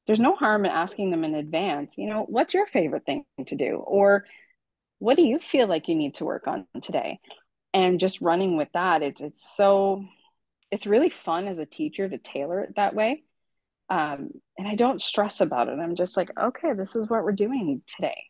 there's 0.08 0.20
no 0.20 0.36
harm 0.36 0.66
in 0.66 0.72
asking 0.72 1.12
them 1.12 1.24
in 1.24 1.36
advance, 1.36 1.98
you 1.98 2.08
know, 2.08 2.26
what's 2.28 2.54
your 2.54 2.66
favorite 2.66 3.06
thing 3.06 3.26
to 3.48 3.56
do? 3.56 3.76
Or 3.76 4.26
what 5.00 5.18
do 5.18 5.24
you 5.24 5.40
feel 5.40 5.68
like 5.68 5.88
you 5.88 5.96
need 5.96 6.16
to 6.16 6.26
work 6.26 6.48
on 6.48 6.66
today? 6.82 7.20
And 7.74 8.00
just 8.00 8.22
running 8.22 8.56
with 8.56 8.70
that, 8.74 9.02
it's, 9.02 9.20
it's 9.20 9.56
so, 9.56 10.06
it's 10.72 10.88
really 10.88 11.10
fun 11.10 11.48
as 11.48 11.60
a 11.60 11.66
teacher 11.66 12.08
to 12.08 12.18
tailor 12.18 12.62
it 12.62 12.76
that 12.76 12.96
way. 12.96 13.24
Um, 13.90 14.30
and 14.58 14.68
I 14.68 14.76
don't 14.76 15.02
stress 15.02 15.42
about 15.42 15.68
it. 15.68 15.80
I'm 15.80 15.96
just 15.96 16.16
like, 16.16 16.30
okay, 16.40 16.74
this 16.74 16.96
is 16.96 17.10
what 17.10 17.24
we're 17.24 17.34
doing 17.34 17.82
today 17.86 18.24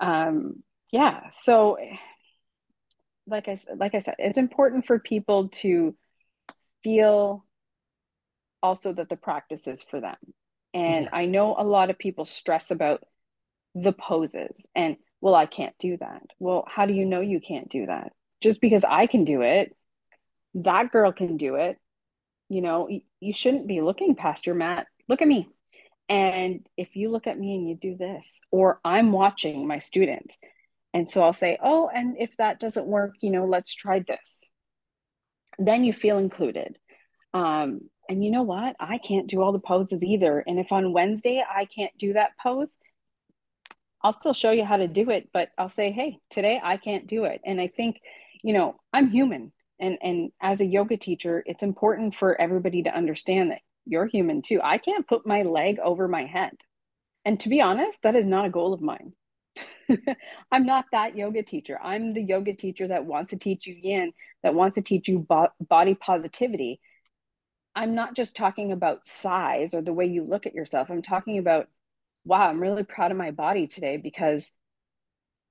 um, 0.00 0.62
yeah 0.92 1.28
so 1.30 1.78
like 3.26 3.48
i 3.48 3.56
like 3.76 3.94
i 3.94 3.98
said 3.98 4.14
it's 4.18 4.38
important 4.38 4.86
for 4.86 4.98
people 4.98 5.48
to 5.48 5.94
feel 6.82 7.44
also 8.62 8.92
that 8.92 9.08
the 9.08 9.16
practice 9.16 9.66
is 9.66 9.82
for 9.82 10.00
them. 10.00 10.16
And 10.74 11.04
yes. 11.04 11.10
i 11.12 11.26
know 11.26 11.54
a 11.56 11.64
lot 11.64 11.90
of 11.90 11.98
people 11.98 12.24
stress 12.24 12.70
about 12.70 13.02
the 13.74 13.92
poses 13.92 14.66
and 14.74 14.96
well 15.20 15.34
i 15.34 15.46
can't 15.46 15.74
do 15.78 15.96
that. 15.98 16.22
Well 16.38 16.64
how 16.68 16.86
do 16.86 16.92
you 16.92 17.04
know 17.04 17.20
you 17.20 17.40
can't 17.40 17.68
do 17.68 17.86
that? 17.86 18.12
Just 18.40 18.60
because 18.60 18.82
i 18.88 19.06
can 19.06 19.24
do 19.24 19.42
it 19.42 19.76
that 20.54 20.90
girl 20.90 21.12
can 21.12 21.36
do 21.36 21.54
it. 21.54 21.78
You 22.48 22.62
know 22.62 22.88
you 23.20 23.32
shouldn't 23.32 23.68
be 23.68 23.80
looking 23.80 24.14
past 24.14 24.46
your 24.46 24.56
mat. 24.56 24.86
Look 25.08 25.22
at 25.22 25.28
me 25.28 25.48
and 26.10 26.66
if 26.76 26.96
you 26.96 27.08
look 27.08 27.28
at 27.28 27.38
me 27.38 27.54
and 27.54 27.68
you 27.68 27.76
do 27.76 27.96
this, 27.96 28.40
or 28.50 28.80
I'm 28.84 29.12
watching 29.12 29.66
my 29.68 29.78
students, 29.78 30.36
and 30.92 31.08
so 31.08 31.22
I'll 31.22 31.32
say, 31.32 31.56
oh, 31.62 31.88
and 31.88 32.16
if 32.18 32.36
that 32.38 32.58
doesn't 32.58 32.86
work, 32.86 33.14
you 33.20 33.30
know, 33.30 33.46
let's 33.46 33.72
try 33.72 34.00
this. 34.00 34.50
Then 35.56 35.84
you 35.84 35.92
feel 35.92 36.18
included. 36.18 36.78
Um, 37.32 37.82
and 38.08 38.24
you 38.24 38.32
know 38.32 38.42
what? 38.42 38.74
I 38.80 38.98
can't 38.98 39.28
do 39.28 39.40
all 39.40 39.52
the 39.52 39.60
poses 39.60 40.02
either. 40.02 40.42
And 40.44 40.58
if 40.58 40.72
on 40.72 40.92
Wednesday 40.92 41.44
I 41.48 41.64
can't 41.66 41.96
do 41.96 42.14
that 42.14 42.32
pose, 42.42 42.76
I'll 44.02 44.10
still 44.10 44.32
show 44.32 44.50
you 44.50 44.64
how 44.64 44.78
to 44.78 44.88
do 44.88 45.10
it, 45.10 45.28
but 45.32 45.50
I'll 45.56 45.68
say, 45.68 45.92
hey, 45.92 46.18
today 46.28 46.60
I 46.60 46.76
can't 46.76 47.06
do 47.06 47.22
it. 47.24 47.40
And 47.44 47.60
I 47.60 47.68
think, 47.68 48.00
you 48.42 48.52
know, 48.52 48.80
I'm 48.92 49.10
human. 49.10 49.52
And, 49.78 49.96
and 50.02 50.32
as 50.42 50.60
a 50.60 50.66
yoga 50.66 50.96
teacher, 50.96 51.44
it's 51.46 51.62
important 51.62 52.16
for 52.16 52.40
everybody 52.40 52.82
to 52.82 52.94
understand 52.94 53.52
that 53.52 53.60
you're 53.86 54.06
human 54.06 54.42
too. 54.42 54.60
I 54.62 54.78
can't 54.78 55.06
put 55.06 55.26
my 55.26 55.42
leg 55.42 55.78
over 55.82 56.08
my 56.08 56.24
head. 56.24 56.52
And 57.24 57.38
to 57.40 57.48
be 57.48 57.60
honest, 57.60 58.02
that 58.02 58.16
is 58.16 58.26
not 58.26 58.46
a 58.46 58.50
goal 58.50 58.72
of 58.72 58.80
mine. 58.80 59.12
I'm 60.52 60.66
not 60.66 60.86
that 60.92 61.16
yoga 61.16 61.42
teacher. 61.42 61.78
I'm 61.82 62.14
the 62.14 62.22
yoga 62.22 62.54
teacher 62.54 62.88
that 62.88 63.04
wants 63.04 63.30
to 63.30 63.36
teach 63.36 63.66
you 63.66 63.76
yin, 63.80 64.12
that 64.42 64.54
wants 64.54 64.76
to 64.76 64.82
teach 64.82 65.08
you 65.08 65.20
bo- 65.20 65.48
body 65.60 65.94
positivity. 65.94 66.80
I'm 67.74 67.94
not 67.94 68.14
just 68.14 68.36
talking 68.36 68.72
about 68.72 69.06
size 69.06 69.74
or 69.74 69.82
the 69.82 69.92
way 69.92 70.06
you 70.06 70.24
look 70.24 70.46
at 70.46 70.54
yourself. 70.54 70.90
I'm 70.90 71.02
talking 71.02 71.38
about, 71.38 71.68
wow, 72.24 72.48
I'm 72.48 72.60
really 72.60 72.84
proud 72.84 73.10
of 73.10 73.16
my 73.16 73.30
body 73.30 73.66
today 73.66 73.96
because 73.96 74.50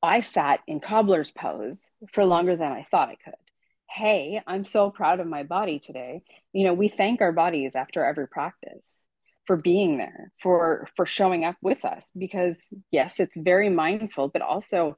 I 0.02 0.22
sat 0.22 0.62
in 0.68 0.80
cobbler's 0.80 1.32
pose 1.32 1.92
for 2.13 2.26
longer 2.26 2.56
than 2.56 2.72
I 2.72 2.84
thought 2.89 3.10
I 3.10 3.15
could. 3.15 3.34
Hey, 3.89 4.41
I'm 4.45 4.65
so 4.65 4.91
proud 4.91 5.19
of 5.19 5.28
my 5.28 5.43
body 5.43 5.80
today. 5.80 6.21
You 6.54 6.65
know, 6.65 6.73
we 6.73 6.88
thank 6.88 7.21
our 7.21 7.32
bodies 7.32 7.75
after 7.75 8.06
every 8.06 8.28
practice 8.28 9.04
for 9.45 9.58
being 9.58 9.97
there, 9.97 10.32
for 10.41 10.88
for 10.95 11.06
showing 11.06 11.43
up 11.43 11.56
with 11.62 11.86
us 11.86 12.10
because 12.17 12.62
yes, 12.91 13.19
it's 13.19 13.36
very 13.36 13.69
mindful, 13.69 14.30
but 14.30 14.41
also 14.41 14.97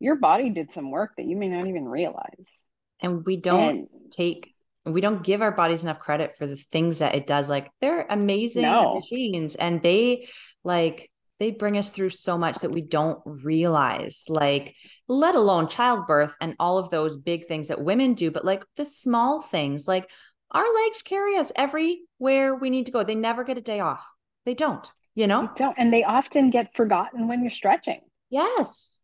your 0.00 0.16
body 0.16 0.50
did 0.50 0.72
some 0.72 0.90
work 0.90 1.12
that 1.16 1.26
you 1.26 1.36
may 1.36 1.48
not 1.48 1.66
even 1.66 1.86
realize. 1.86 2.62
And 3.00 3.24
we 3.24 3.36
don't 3.36 3.68
and, 3.68 3.88
take 4.10 4.54
we 4.86 5.00
don't 5.00 5.24
give 5.24 5.42
our 5.42 5.52
bodies 5.52 5.82
enough 5.82 5.98
credit 5.98 6.38
for 6.38 6.46
the 6.46 6.56
things 6.56 7.00
that 7.00 7.14
it 7.14 7.26
does 7.26 7.50
like 7.50 7.70
they're 7.80 8.06
amazing 8.08 8.62
no. 8.62 8.94
machines 8.94 9.56
and 9.56 9.82
they 9.82 10.28
like 10.64 11.10
they 11.38 11.50
bring 11.50 11.76
us 11.76 11.90
through 11.90 12.10
so 12.10 12.38
much 12.38 12.58
that 12.58 12.70
we 12.70 12.80
don't 12.80 13.20
realize 13.24 14.24
like 14.28 14.74
let 15.08 15.34
alone 15.34 15.68
childbirth 15.68 16.34
and 16.40 16.54
all 16.58 16.78
of 16.78 16.90
those 16.90 17.16
big 17.16 17.46
things 17.46 17.68
that 17.68 17.82
women 17.82 18.14
do 18.14 18.30
but 18.30 18.44
like 18.44 18.64
the 18.76 18.84
small 18.86 19.42
things 19.42 19.86
like 19.86 20.10
our 20.50 20.64
legs 20.84 21.02
carry 21.02 21.36
us 21.36 21.50
everywhere 21.56 22.54
we 22.54 22.70
need 22.70 22.86
to 22.86 22.92
go. 22.92 23.02
They 23.02 23.16
never 23.16 23.42
get 23.42 23.58
a 23.58 23.62
day 23.62 23.80
off. 23.80 24.04
They 24.44 24.54
don't 24.54 24.90
you 25.14 25.26
know? 25.26 25.42
They 25.42 25.64
don't 25.64 25.78
and 25.78 25.92
they 25.92 26.04
often 26.04 26.50
get 26.50 26.74
forgotten 26.76 27.26
when 27.26 27.40
you're 27.40 27.50
stretching. 27.50 28.00
Yes. 28.30 29.02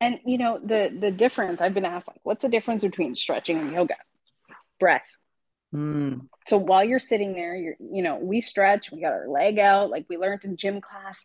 And 0.00 0.18
you 0.26 0.38
know 0.38 0.58
the 0.62 0.96
the 1.00 1.10
difference 1.10 1.60
i've 1.60 1.74
been 1.74 1.84
asked 1.84 2.08
like 2.08 2.20
what's 2.22 2.42
the 2.42 2.48
difference 2.48 2.84
between 2.84 3.14
stretching 3.14 3.58
and 3.58 3.72
yoga? 3.72 3.96
Breath. 4.80 5.16
Mm. 5.74 6.28
so 6.46 6.58
while 6.58 6.84
you're 6.84 6.98
sitting 6.98 7.32
there 7.32 7.56
you're 7.56 7.76
you 7.80 8.02
know 8.02 8.16
we 8.16 8.42
stretch 8.42 8.92
we 8.92 9.00
got 9.00 9.14
our 9.14 9.26
leg 9.26 9.58
out 9.58 9.88
like 9.88 10.04
we 10.10 10.18
learned 10.18 10.44
in 10.44 10.58
gym 10.58 10.82
class 10.82 11.24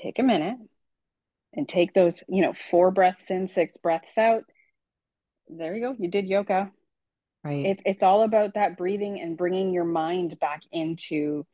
take 0.00 0.18
a 0.18 0.22
minute 0.22 0.56
and 1.52 1.68
take 1.68 1.94
those, 1.94 2.22
you 2.28 2.42
know, 2.42 2.52
four 2.52 2.90
breaths 2.90 3.30
in, 3.30 3.48
six 3.48 3.76
breaths 3.76 4.16
out. 4.18 4.44
There 5.48 5.74
you 5.74 5.82
go. 5.82 5.96
You 5.98 6.08
did 6.08 6.26
yoga. 6.26 6.70
Right. 7.42 7.66
It's 7.66 7.82
it's 7.86 8.02
all 8.02 8.22
about 8.22 8.54
that 8.54 8.76
breathing 8.76 9.20
and 9.20 9.36
bringing 9.36 9.72
your 9.72 9.84
mind 9.84 10.38
back 10.38 10.62
into 10.70 11.46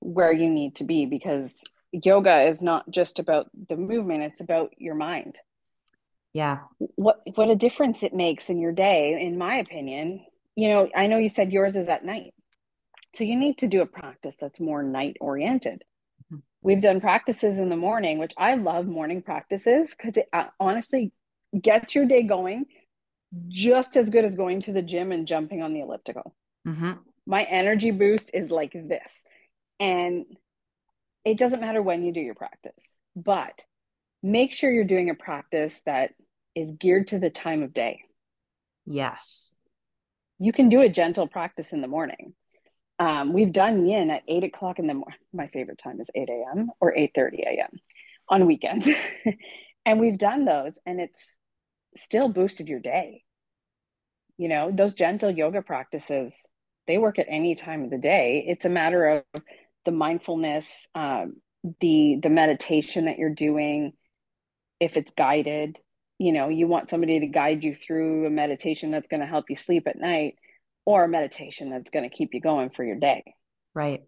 where 0.00 0.32
you 0.32 0.48
need 0.50 0.76
to 0.76 0.84
be 0.84 1.06
because 1.06 1.62
yoga 1.92 2.42
is 2.42 2.62
not 2.62 2.90
just 2.90 3.18
about 3.18 3.50
the 3.68 3.76
movement, 3.76 4.22
it's 4.22 4.40
about 4.40 4.72
your 4.78 4.94
mind. 4.94 5.38
Yeah. 6.32 6.60
What 6.78 7.20
what 7.34 7.50
a 7.50 7.56
difference 7.56 8.02
it 8.02 8.14
makes 8.14 8.48
in 8.48 8.58
your 8.58 8.72
day 8.72 9.20
in 9.20 9.38
my 9.38 9.56
opinion. 9.56 10.24
You 10.56 10.68
know, 10.68 10.88
I 10.96 11.06
know 11.06 11.18
you 11.18 11.28
said 11.28 11.52
yours 11.52 11.76
is 11.76 11.88
at 11.88 12.04
night. 12.04 12.32
So 13.14 13.24
you 13.24 13.36
need 13.36 13.58
to 13.58 13.68
do 13.68 13.82
a 13.82 13.86
practice 13.86 14.34
that's 14.40 14.58
more 14.58 14.82
night 14.82 15.16
oriented 15.20 15.84
we've 16.62 16.80
done 16.80 17.00
practices 17.00 17.60
in 17.60 17.68
the 17.68 17.76
morning, 17.76 18.18
which 18.18 18.32
I 18.36 18.54
love 18.54 18.86
morning 18.86 19.22
practices 19.22 19.94
because 19.96 20.16
it 20.16 20.28
uh, 20.32 20.46
honestly 20.58 21.12
gets 21.60 21.94
your 21.94 22.06
day 22.06 22.22
going 22.22 22.66
just 23.48 23.96
as 23.96 24.10
good 24.10 24.24
as 24.24 24.34
going 24.34 24.60
to 24.60 24.72
the 24.72 24.82
gym 24.82 25.12
and 25.12 25.26
jumping 25.26 25.62
on 25.62 25.72
the 25.72 25.80
elliptical. 25.80 26.34
Mm-hmm. 26.66 26.92
My 27.26 27.44
energy 27.44 27.90
boost 27.90 28.30
is 28.32 28.50
like 28.50 28.72
this. 28.72 29.22
And 29.80 30.24
it 31.24 31.36
doesn't 31.36 31.60
matter 31.60 31.82
when 31.82 32.04
you 32.04 32.12
do 32.12 32.20
your 32.20 32.34
practice, 32.34 32.82
but 33.16 33.62
make 34.22 34.52
sure 34.52 34.70
you're 34.70 34.84
doing 34.84 35.10
a 35.10 35.14
practice 35.14 35.80
that 35.86 36.10
is 36.54 36.72
geared 36.72 37.08
to 37.08 37.18
the 37.18 37.30
time 37.30 37.62
of 37.62 37.74
day. 37.74 38.02
Yes. 38.86 39.54
You 40.38 40.52
can 40.52 40.68
do 40.68 40.80
a 40.80 40.88
gentle 40.88 41.26
practice 41.26 41.72
in 41.72 41.80
the 41.80 41.88
morning 41.88 42.34
um, 42.98 43.32
we've 43.32 43.52
done 43.52 43.86
yin 43.86 44.10
at 44.10 44.22
eight 44.28 44.44
o'clock 44.44 44.78
in 44.78 44.86
the 44.86 44.94
morning. 44.94 45.18
My 45.32 45.48
favorite 45.48 45.80
time 45.82 46.00
is 46.00 46.10
8 46.14 46.28
a.m. 46.28 46.70
or 46.80 46.94
8:30 46.94 47.40
a.m. 47.40 47.80
on 48.28 48.46
weekends. 48.46 48.88
and 49.86 50.00
we've 50.00 50.18
done 50.18 50.44
those 50.44 50.78
and 50.86 51.00
it's 51.00 51.36
still 51.96 52.28
boosted 52.28 52.68
your 52.68 52.80
day. 52.80 53.22
You 54.36 54.48
know, 54.48 54.70
those 54.72 54.94
gentle 54.94 55.30
yoga 55.30 55.62
practices, 55.62 56.34
they 56.86 56.98
work 56.98 57.18
at 57.18 57.26
any 57.28 57.54
time 57.54 57.84
of 57.84 57.90
the 57.90 57.98
day. 57.98 58.44
It's 58.46 58.64
a 58.64 58.70
matter 58.70 59.24
of 59.34 59.42
the 59.84 59.92
mindfulness, 59.92 60.86
um, 60.94 61.36
the 61.80 62.18
the 62.22 62.30
meditation 62.30 63.06
that 63.06 63.18
you're 63.18 63.34
doing, 63.34 63.92
if 64.78 64.96
it's 64.96 65.12
guided. 65.16 65.80
You 66.18 66.32
know, 66.32 66.48
you 66.48 66.68
want 66.68 66.90
somebody 66.90 67.20
to 67.20 67.26
guide 67.26 67.64
you 67.64 67.74
through 67.74 68.26
a 68.26 68.30
meditation 68.30 68.92
that's 68.92 69.08
going 69.08 69.20
to 69.20 69.26
help 69.26 69.50
you 69.50 69.56
sleep 69.56 69.88
at 69.88 69.98
night 69.98 70.36
or 70.84 71.04
a 71.04 71.08
meditation 71.08 71.70
that's 71.70 71.90
going 71.90 72.08
to 72.08 72.14
keep 72.14 72.34
you 72.34 72.40
going 72.40 72.70
for 72.70 72.84
your 72.84 72.98
day. 72.98 73.22
Right. 73.74 74.02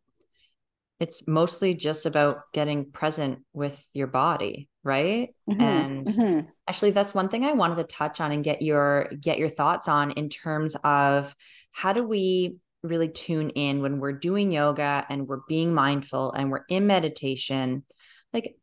It's 0.99 1.29
mostly 1.29 1.75
just 1.75 2.07
about 2.07 2.39
getting 2.55 2.91
present 2.91 3.41
with 3.53 3.87
your 3.93 4.07
body, 4.07 4.69
right? 4.83 5.35
Mm-hmm. 5.49 5.61
And 5.61 6.07
mm-hmm. 6.07 6.49
actually 6.67 6.93
that's 6.93 7.15
one 7.15 7.29
thing 7.29 7.45
I 7.45 7.53
wanted 7.53 7.77
to 7.77 7.85
touch 7.85 8.21
on 8.21 8.33
and 8.33 8.43
get 8.43 8.62
your 8.62 9.11
get 9.21 9.39
your 9.39 9.51
thoughts 9.51 9.89
on 9.89 10.12
in 10.12 10.31
terms 10.31 10.75
of 10.85 11.35
how 11.73 11.93
do 11.93 12.03
we 12.03 12.57
really 12.83 13.09
tune 13.09 13.51
in 13.51 13.83
when 13.83 13.99
we're 13.99 14.12
doing 14.12 14.53
yoga 14.53 15.05
and 15.11 15.27
we're 15.27 15.41
being 15.49 15.75
mindful 15.75 16.33
and 16.33 16.51
we're 16.51 16.65
in 16.69 16.87
meditation. 16.87 17.85
Like 18.33 18.57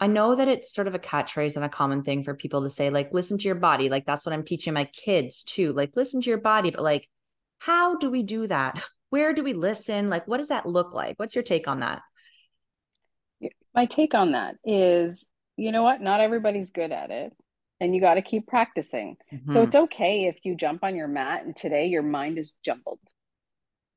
I 0.00 0.06
know 0.06 0.34
that 0.34 0.48
it's 0.48 0.74
sort 0.74 0.86
of 0.86 0.94
a 0.94 0.98
catchphrase 0.98 1.56
and 1.56 1.64
a 1.64 1.68
common 1.68 2.02
thing 2.02 2.24
for 2.24 2.34
people 2.34 2.62
to 2.62 2.70
say, 2.70 2.90
like, 2.90 3.12
listen 3.12 3.38
to 3.38 3.44
your 3.44 3.54
body. 3.54 3.88
Like, 3.88 4.04
that's 4.04 4.26
what 4.26 4.32
I'm 4.32 4.44
teaching 4.44 4.74
my 4.74 4.84
kids 4.86 5.42
too. 5.42 5.72
Like, 5.72 5.96
listen 5.96 6.20
to 6.20 6.28
your 6.28 6.40
body. 6.40 6.70
But, 6.70 6.82
like, 6.82 7.08
how 7.64 7.96
do 7.96 8.10
we 8.10 8.22
do 8.22 8.46
that? 8.46 8.82
Where 9.08 9.32
do 9.32 9.42
we 9.42 9.54
listen? 9.54 10.10
Like, 10.10 10.28
what 10.28 10.36
does 10.36 10.48
that 10.48 10.66
look 10.66 10.92
like? 10.92 11.18
What's 11.18 11.34
your 11.34 11.44
take 11.44 11.66
on 11.66 11.80
that? 11.80 12.02
My 13.74 13.86
take 13.86 14.12
on 14.12 14.32
that 14.32 14.56
is, 14.64 15.24
you 15.56 15.72
know 15.72 15.82
what? 15.82 16.02
Not 16.02 16.20
everybody's 16.20 16.72
good 16.72 16.92
at 16.92 17.10
it. 17.10 17.32
And 17.80 17.94
you 17.94 18.00
got 18.00 18.14
to 18.14 18.22
keep 18.22 18.46
practicing. 18.46 19.16
Mm-hmm. 19.32 19.52
So 19.52 19.62
it's 19.62 19.74
okay 19.74 20.26
if 20.26 20.36
you 20.42 20.56
jump 20.56 20.84
on 20.84 20.94
your 20.94 21.08
mat 21.08 21.44
and 21.44 21.56
today 21.56 21.86
your 21.86 22.02
mind 22.02 22.38
is 22.38 22.54
jumbled. 22.62 22.98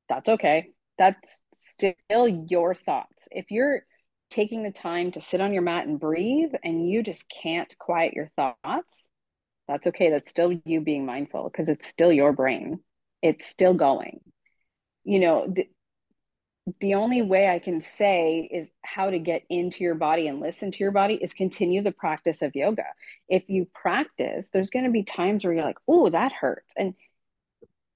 That's 0.08 0.28
okay. 0.28 0.68
That's 0.96 1.42
still 1.52 2.28
your 2.28 2.74
thoughts. 2.74 3.28
If 3.30 3.50
you're 3.50 3.82
taking 4.30 4.62
the 4.62 4.72
time 4.72 5.12
to 5.12 5.20
sit 5.20 5.40
on 5.40 5.52
your 5.52 5.62
mat 5.62 5.86
and 5.86 6.00
breathe 6.00 6.52
and 6.64 6.88
you 6.88 7.02
just 7.02 7.24
can't 7.28 7.76
quiet 7.78 8.14
your 8.14 8.30
thoughts, 8.34 9.08
that's 9.66 9.86
okay. 9.88 10.10
That's 10.10 10.30
still 10.30 10.52
you 10.64 10.80
being 10.80 11.04
mindful 11.04 11.50
because 11.50 11.68
it's 11.68 11.86
still 11.86 12.12
your 12.12 12.32
brain 12.32 12.80
it's 13.22 13.46
still 13.46 13.74
going. 13.74 14.20
You 15.04 15.20
know 15.20 15.46
the, 15.48 15.68
the 16.80 16.94
only 16.94 17.22
way 17.22 17.48
i 17.48 17.58
can 17.58 17.80
say 17.80 18.48
is 18.50 18.70
how 18.82 19.10
to 19.10 19.18
get 19.18 19.42
into 19.48 19.82
your 19.82 19.94
body 19.94 20.28
and 20.28 20.40
listen 20.40 20.70
to 20.70 20.78
your 20.78 20.90
body 20.90 21.14
is 21.14 21.32
continue 21.32 21.82
the 21.82 21.92
practice 21.92 22.42
of 22.42 22.54
yoga. 22.54 22.84
If 23.28 23.44
you 23.48 23.66
practice 23.74 24.50
there's 24.50 24.70
going 24.70 24.84
to 24.84 24.90
be 24.90 25.02
times 25.02 25.44
where 25.44 25.54
you're 25.54 25.64
like 25.64 25.78
oh 25.86 26.10
that 26.10 26.32
hurts. 26.32 26.72
And 26.76 26.94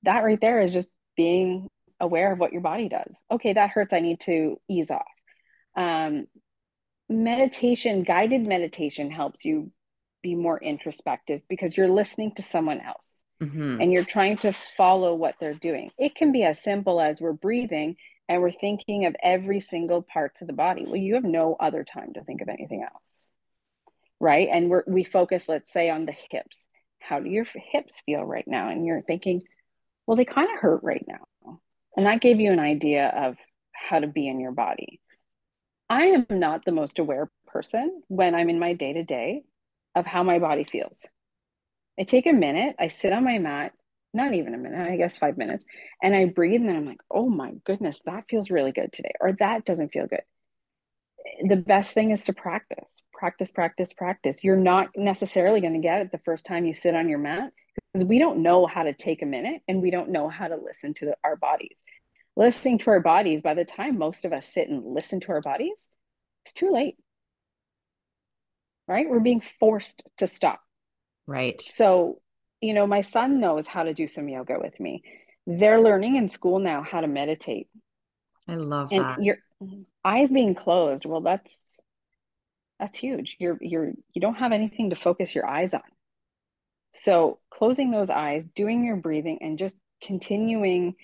that 0.04 0.24
right 0.24 0.40
there 0.40 0.60
is 0.60 0.72
just 0.72 0.90
being 1.16 1.68
aware 2.00 2.32
of 2.32 2.38
what 2.38 2.52
your 2.52 2.62
body 2.62 2.88
does. 2.88 3.22
Okay 3.30 3.52
that 3.52 3.70
hurts 3.70 3.92
i 3.92 4.00
need 4.00 4.20
to 4.20 4.60
ease 4.68 4.90
off. 4.90 5.02
Um, 5.76 6.26
meditation 7.08 8.02
guided 8.02 8.46
meditation 8.46 9.10
helps 9.10 9.44
you 9.44 9.70
be 10.22 10.34
more 10.34 10.58
introspective 10.58 11.42
because 11.48 11.76
you're 11.76 11.88
listening 11.88 12.32
to 12.36 12.42
someone 12.42 12.80
else 12.80 13.11
mm-hmm. 13.42 13.80
and 13.80 13.92
you're 13.92 14.04
trying 14.04 14.36
to 14.38 14.52
follow 14.52 15.14
what 15.14 15.34
they're 15.40 15.54
doing. 15.54 15.90
It 15.98 16.14
can 16.14 16.32
be 16.32 16.44
as 16.44 16.62
simple 16.62 17.00
as 17.00 17.20
we're 17.20 17.32
breathing 17.32 17.96
and 18.28 18.40
we're 18.40 18.52
thinking 18.52 19.06
of 19.06 19.16
every 19.22 19.60
single 19.60 20.02
part 20.02 20.40
of 20.40 20.46
the 20.46 20.52
body. 20.52 20.84
Well, 20.86 20.96
you 20.96 21.14
have 21.14 21.24
no 21.24 21.56
other 21.58 21.84
time 21.84 22.14
to 22.14 22.24
think 22.24 22.40
of 22.40 22.48
anything 22.48 22.82
else. 22.82 23.28
Right? 24.20 24.48
And 24.52 24.70
we're 24.70 24.84
we 24.86 25.04
focus 25.04 25.48
let's 25.48 25.72
say 25.72 25.90
on 25.90 26.06
the 26.06 26.14
hips. 26.30 26.66
How 27.00 27.18
do 27.18 27.28
your 27.28 27.46
hips 27.72 28.00
feel 28.06 28.22
right 28.22 28.46
now? 28.46 28.68
And 28.68 28.86
you're 28.86 29.02
thinking, 29.02 29.42
well, 30.06 30.16
they 30.16 30.24
kind 30.24 30.48
of 30.52 30.60
hurt 30.60 30.82
right 30.84 31.04
now. 31.08 31.58
And 31.96 32.06
that 32.06 32.20
gave 32.20 32.40
you 32.40 32.52
an 32.52 32.60
idea 32.60 33.08
of 33.08 33.36
how 33.72 33.98
to 33.98 34.06
be 34.06 34.28
in 34.28 34.40
your 34.40 34.52
body. 34.52 35.00
I 35.90 36.06
am 36.06 36.26
not 36.30 36.64
the 36.64 36.72
most 36.72 36.98
aware 36.98 37.28
person 37.46 38.02
when 38.08 38.34
I'm 38.34 38.48
in 38.48 38.58
my 38.58 38.72
day 38.72 38.94
to 38.94 39.02
day 39.02 39.42
of 39.94 40.06
how 40.06 40.22
my 40.22 40.38
body 40.38 40.64
feels. 40.64 41.06
I 41.98 42.04
take 42.04 42.26
a 42.26 42.32
minute, 42.32 42.76
I 42.78 42.88
sit 42.88 43.12
on 43.12 43.24
my 43.24 43.38
mat, 43.38 43.72
not 44.14 44.34
even 44.34 44.54
a 44.54 44.58
minute, 44.58 44.90
I 44.90 44.96
guess 44.96 45.16
five 45.16 45.36
minutes, 45.36 45.64
and 46.02 46.14
I 46.14 46.26
breathe. 46.26 46.60
And 46.60 46.68
then 46.68 46.76
I'm 46.76 46.86
like, 46.86 47.00
oh 47.10 47.28
my 47.28 47.52
goodness, 47.64 48.00
that 48.06 48.24
feels 48.28 48.50
really 48.50 48.72
good 48.72 48.92
today, 48.92 49.12
or 49.20 49.32
that 49.34 49.64
doesn't 49.64 49.92
feel 49.92 50.06
good. 50.06 50.22
The 51.44 51.56
best 51.56 51.94
thing 51.94 52.10
is 52.10 52.24
to 52.24 52.32
practice, 52.32 53.02
practice, 53.12 53.50
practice, 53.50 53.92
practice. 53.92 54.42
You're 54.42 54.56
not 54.56 54.88
necessarily 54.96 55.60
going 55.60 55.74
to 55.74 55.78
get 55.78 56.00
it 56.00 56.12
the 56.12 56.18
first 56.18 56.44
time 56.44 56.64
you 56.64 56.74
sit 56.74 56.94
on 56.94 57.08
your 57.08 57.18
mat 57.18 57.52
because 57.92 58.06
we 58.06 58.18
don't 58.18 58.42
know 58.42 58.66
how 58.66 58.82
to 58.82 58.92
take 58.92 59.22
a 59.22 59.26
minute 59.26 59.62
and 59.68 59.80
we 59.80 59.90
don't 59.90 60.10
know 60.10 60.28
how 60.28 60.48
to 60.48 60.56
listen 60.56 60.94
to 60.94 61.06
the, 61.06 61.16
our 61.22 61.36
bodies. 61.36 61.82
Listening 62.36 62.78
to 62.78 62.90
our 62.90 63.00
bodies, 63.00 63.40
by 63.40 63.54
the 63.54 63.64
time 63.64 63.98
most 63.98 64.24
of 64.24 64.32
us 64.32 64.46
sit 64.46 64.68
and 64.68 64.84
listen 64.84 65.20
to 65.20 65.32
our 65.32 65.40
bodies, 65.40 65.88
it's 66.44 66.54
too 66.54 66.70
late. 66.70 66.96
Right? 68.88 69.08
We're 69.08 69.20
being 69.20 69.40
forced 69.40 70.10
to 70.18 70.26
stop 70.26 70.60
Right. 71.26 71.60
So, 71.60 72.20
you 72.60 72.74
know, 72.74 72.86
my 72.86 73.00
son 73.00 73.40
knows 73.40 73.66
how 73.66 73.84
to 73.84 73.94
do 73.94 74.08
some 74.08 74.28
yoga 74.28 74.58
with 74.58 74.78
me. 74.80 75.02
They're 75.46 75.80
learning 75.80 76.16
in 76.16 76.28
school 76.28 76.58
now 76.58 76.82
how 76.82 77.00
to 77.00 77.08
meditate. 77.08 77.68
I 78.48 78.56
love 78.56 78.88
and 78.92 79.04
that. 79.04 79.22
Your 79.22 79.36
eyes 80.04 80.32
being 80.32 80.54
closed. 80.54 81.04
Well, 81.06 81.20
that's 81.20 81.56
that's 82.78 82.98
huge. 82.98 83.36
You're 83.38 83.58
you're 83.60 83.92
you 84.12 84.20
don't 84.20 84.34
have 84.34 84.52
anything 84.52 84.90
to 84.90 84.96
focus 84.96 85.34
your 85.34 85.46
eyes 85.46 85.74
on. 85.74 85.82
So, 86.94 87.38
closing 87.50 87.90
those 87.90 88.10
eyes, 88.10 88.44
doing 88.54 88.84
your 88.84 88.96
breathing, 88.96 89.38
and 89.40 89.58
just 89.58 89.76
continuing. 90.02 90.94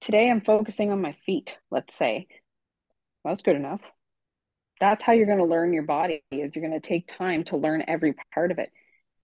Today, 0.00 0.30
I'm 0.30 0.40
focusing 0.40 0.90
on 0.90 1.02
my 1.02 1.14
feet, 1.26 1.58
let's 1.70 1.94
say. 1.94 2.26
That's 3.24 3.42
good 3.42 3.56
enough. 3.56 3.80
That's 4.80 5.02
how 5.02 5.12
you're 5.12 5.26
going 5.26 5.38
to 5.38 5.44
learn 5.44 5.74
your 5.74 5.82
body 5.82 6.22
is 6.30 6.52
you're 6.54 6.66
going 6.66 6.80
to 6.80 6.86
take 6.86 7.06
time 7.06 7.44
to 7.44 7.58
learn 7.58 7.84
every 7.86 8.14
part 8.34 8.50
of 8.50 8.58
it. 8.58 8.70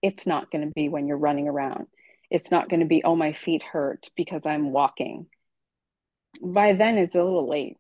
It's 0.07 0.27
not 0.27 0.51
going 0.51 0.67
to 0.67 0.73
be 0.73 0.89
when 0.89 1.07
you're 1.07 1.17
running 1.17 1.49
around. 1.49 1.87
It's 2.31 2.51
not 2.51 2.69
going 2.69 2.81
to 2.81 2.87
be, 2.87 3.03
oh, 3.05 3.17
my 3.17 3.33
feet 3.33 3.63
hurt 3.63 4.09
because 4.17 4.47
I'm 4.47 4.73
walking. 4.73 5.27
By 6.43 6.73
then, 6.73 6.99
it's 6.99 7.15
a 7.15 7.23
little 7.23 7.49
late 7.49 7.77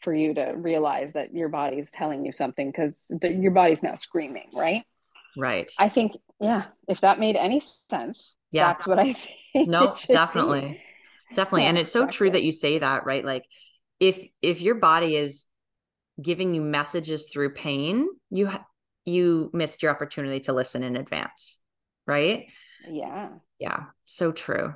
for 0.00 0.14
you 0.14 0.34
to 0.34 0.52
realize 0.56 1.14
that 1.14 1.34
your 1.34 1.48
body 1.48 1.78
is 1.78 1.90
telling 1.90 2.24
you 2.24 2.32
something 2.32 2.70
because 2.70 2.96
your 3.22 3.52
body's 3.52 3.82
now 3.82 3.94
screaming, 3.94 4.48
right? 4.52 4.82
Right. 5.36 5.70
I 5.78 5.88
think, 5.88 6.12
yeah, 6.40 6.64
if 6.88 7.00
that 7.00 7.18
made 7.18 7.36
any 7.36 7.60
sense, 7.90 8.34
yeah. 8.50 8.68
that's 8.68 8.86
what 8.86 8.98
I 8.98 9.12
think. 9.52 9.68
No, 9.68 9.94
definitely. 10.08 10.60
Be. 10.60 11.34
Definitely. 11.34 11.62
Yeah, 11.62 11.68
and 11.70 11.78
it's 11.78 11.92
so 11.92 12.00
practice. 12.00 12.16
true 12.16 12.30
that 12.30 12.42
you 12.42 12.52
say 12.52 12.78
that, 12.78 13.04
right? 13.04 13.24
Like 13.24 13.44
if 14.00 14.18
if 14.42 14.60
your 14.60 14.76
body 14.76 15.16
is 15.16 15.44
giving 16.20 16.54
you 16.54 16.62
messages 16.62 17.28
through 17.32 17.54
pain, 17.54 18.06
you 18.30 18.48
you 19.06 19.50
missed 19.52 19.82
your 19.82 19.92
opportunity 19.92 20.40
to 20.40 20.52
listen 20.52 20.82
in 20.82 20.96
advance, 20.96 21.60
right? 22.06 22.50
Yeah. 22.88 23.30
Yeah. 23.58 23.84
So 24.04 24.32
true. 24.32 24.74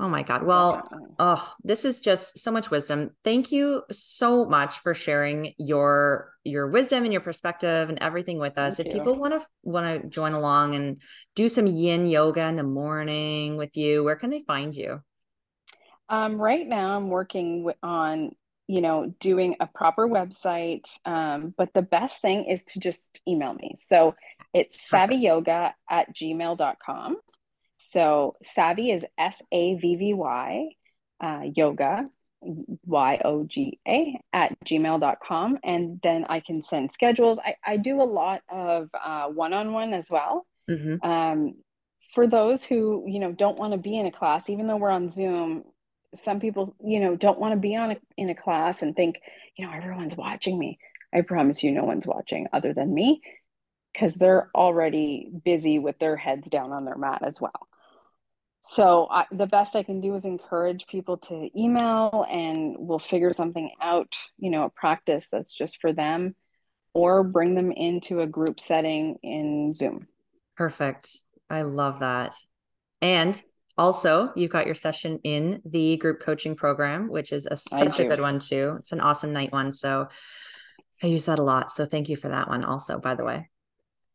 Oh 0.00 0.08
my 0.08 0.22
God. 0.22 0.44
Well, 0.44 0.88
oh, 1.18 1.52
this 1.64 1.84
is 1.84 1.98
just 1.98 2.38
so 2.38 2.52
much 2.52 2.70
wisdom. 2.70 3.10
Thank 3.24 3.50
you 3.50 3.82
so 3.90 4.44
much 4.44 4.78
for 4.78 4.94
sharing 4.94 5.54
your 5.58 6.32
your 6.44 6.68
wisdom 6.68 7.02
and 7.02 7.12
your 7.12 7.20
perspective 7.20 7.88
and 7.88 7.98
everything 8.00 8.38
with 8.38 8.58
us. 8.58 8.76
Thank 8.76 8.88
if 8.88 8.94
you. 8.94 9.00
people 9.00 9.18
want 9.18 9.40
to 9.40 9.46
want 9.64 10.02
to 10.02 10.08
join 10.08 10.34
along 10.34 10.76
and 10.76 11.02
do 11.34 11.48
some 11.48 11.66
yin 11.66 12.06
yoga 12.06 12.46
in 12.46 12.54
the 12.54 12.62
morning 12.62 13.56
with 13.56 13.76
you, 13.76 14.04
where 14.04 14.14
can 14.14 14.30
they 14.30 14.44
find 14.46 14.74
you? 14.74 15.02
Um, 16.08 16.40
right 16.40 16.66
now, 16.66 16.96
I'm 16.96 17.08
working 17.08 17.70
on 17.82 18.30
you 18.68 18.80
know 18.80 19.12
doing 19.18 19.56
a 19.60 19.66
proper 19.66 20.06
website, 20.06 20.86
um, 21.04 21.54
but 21.56 21.72
the 21.74 21.82
best 21.82 22.22
thing 22.22 22.44
is 22.44 22.64
to 22.66 22.78
just 22.78 23.20
email 23.26 23.54
me. 23.54 23.74
So 23.78 24.14
it's 24.52 24.88
savvyyoga 24.88 25.72
at 25.90 26.14
gmail.com. 26.14 27.16
So 27.78 28.36
savvy 28.44 28.92
is 28.92 29.04
S 29.16 29.42
A 29.50 29.74
V 29.74 29.96
V 29.96 30.14
Y, 30.14 30.68
uh, 31.20 31.40
yoga, 31.54 32.08
Y 32.42 33.20
O 33.24 33.44
G 33.44 33.80
A, 33.88 34.20
at 34.32 34.54
gmail.com. 34.64 35.58
And 35.64 35.98
then 36.02 36.26
I 36.28 36.40
can 36.40 36.62
send 36.62 36.92
schedules. 36.92 37.38
I, 37.44 37.56
I 37.64 37.76
do 37.78 38.00
a 38.00 38.04
lot 38.04 38.42
of 38.50 38.90
one 39.34 39.54
on 39.54 39.72
one 39.72 39.94
as 39.94 40.10
well. 40.10 40.46
Mm-hmm. 40.70 41.08
Um, 41.08 41.54
for 42.14 42.26
those 42.26 42.64
who, 42.64 43.04
you 43.06 43.20
know, 43.20 43.32
don't 43.32 43.58
want 43.58 43.72
to 43.72 43.78
be 43.78 43.98
in 43.98 44.06
a 44.06 44.12
class, 44.12 44.50
even 44.50 44.66
though 44.66 44.76
we're 44.76 44.90
on 44.90 45.10
Zoom, 45.10 45.64
some 46.18 46.40
people, 46.40 46.74
you 46.84 47.00
know, 47.00 47.16
don't 47.16 47.38
want 47.38 47.52
to 47.52 47.60
be 47.60 47.76
on 47.76 47.92
a, 47.92 47.96
in 48.16 48.30
a 48.30 48.34
class 48.34 48.82
and 48.82 48.94
think, 48.94 49.20
you 49.56 49.66
know, 49.66 49.72
everyone's 49.72 50.16
watching 50.16 50.58
me. 50.58 50.78
I 51.12 51.22
promise 51.22 51.62
you, 51.62 51.72
no 51.72 51.84
one's 51.84 52.06
watching 52.06 52.46
other 52.52 52.74
than 52.74 52.92
me 52.92 53.22
because 53.92 54.14
they're 54.14 54.50
already 54.54 55.30
busy 55.44 55.78
with 55.78 55.98
their 55.98 56.16
heads 56.16 56.48
down 56.50 56.72
on 56.72 56.84
their 56.84 56.96
mat 56.96 57.22
as 57.24 57.40
well. 57.40 57.68
So 58.62 59.08
I, 59.10 59.24
the 59.32 59.46
best 59.46 59.76
I 59.76 59.82
can 59.82 60.00
do 60.00 60.14
is 60.14 60.24
encourage 60.24 60.86
people 60.86 61.16
to 61.18 61.48
email 61.58 62.26
and 62.30 62.76
we'll 62.78 62.98
figure 62.98 63.32
something 63.32 63.70
out, 63.80 64.12
you 64.38 64.50
know, 64.50 64.64
a 64.64 64.70
practice 64.70 65.28
that's 65.30 65.54
just 65.54 65.80
for 65.80 65.92
them 65.92 66.34
or 66.92 67.24
bring 67.24 67.54
them 67.54 67.72
into 67.72 68.20
a 68.20 68.26
group 68.26 68.60
setting 68.60 69.16
in 69.22 69.72
Zoom. 69.72 70.06
Perfect. 70.56 71.16
I 71.48 71.62
love 71.62 72.00
that. 72.00 72.34
And 73.00 73.40
also, 73.78 74.32
you've 74.34 74.50
got 74.50 74.66
your 74.66 74.74
session 74.74 75.20
in 75.24 75.62
the 75.64 75.96
group 75.96 76.20
coaching 76.20 76.56
program, 76.56 77.08
which 77.08 77.32
is 77.32 77.46
a, 77.46 77.56
such 77.56 78.00
a 78.00 78.08
good 78.08 78.20
one 78.20 78.40
too. 78.40 78.76
It's 78.80 78.92
an 78.92 79.00
awesome 79.00 79.32
night 79.32 79.52
one. 79.52 79.72
So 79.72 80.08
I 81.02 81.06
use 81.06 81.26
that 81.26 81.38
a 81.38 81.44
lot. 81.44 81.70
So 81.72 81.86
thank 81.86 82.08
you 82.08 82.16
for 82.16 82.28
that 82.28 82.48
one 82.48 82.64
also, 82.64 82.98
by 82.98 83.14
the 83.14 83.24
way. 83.24 83.48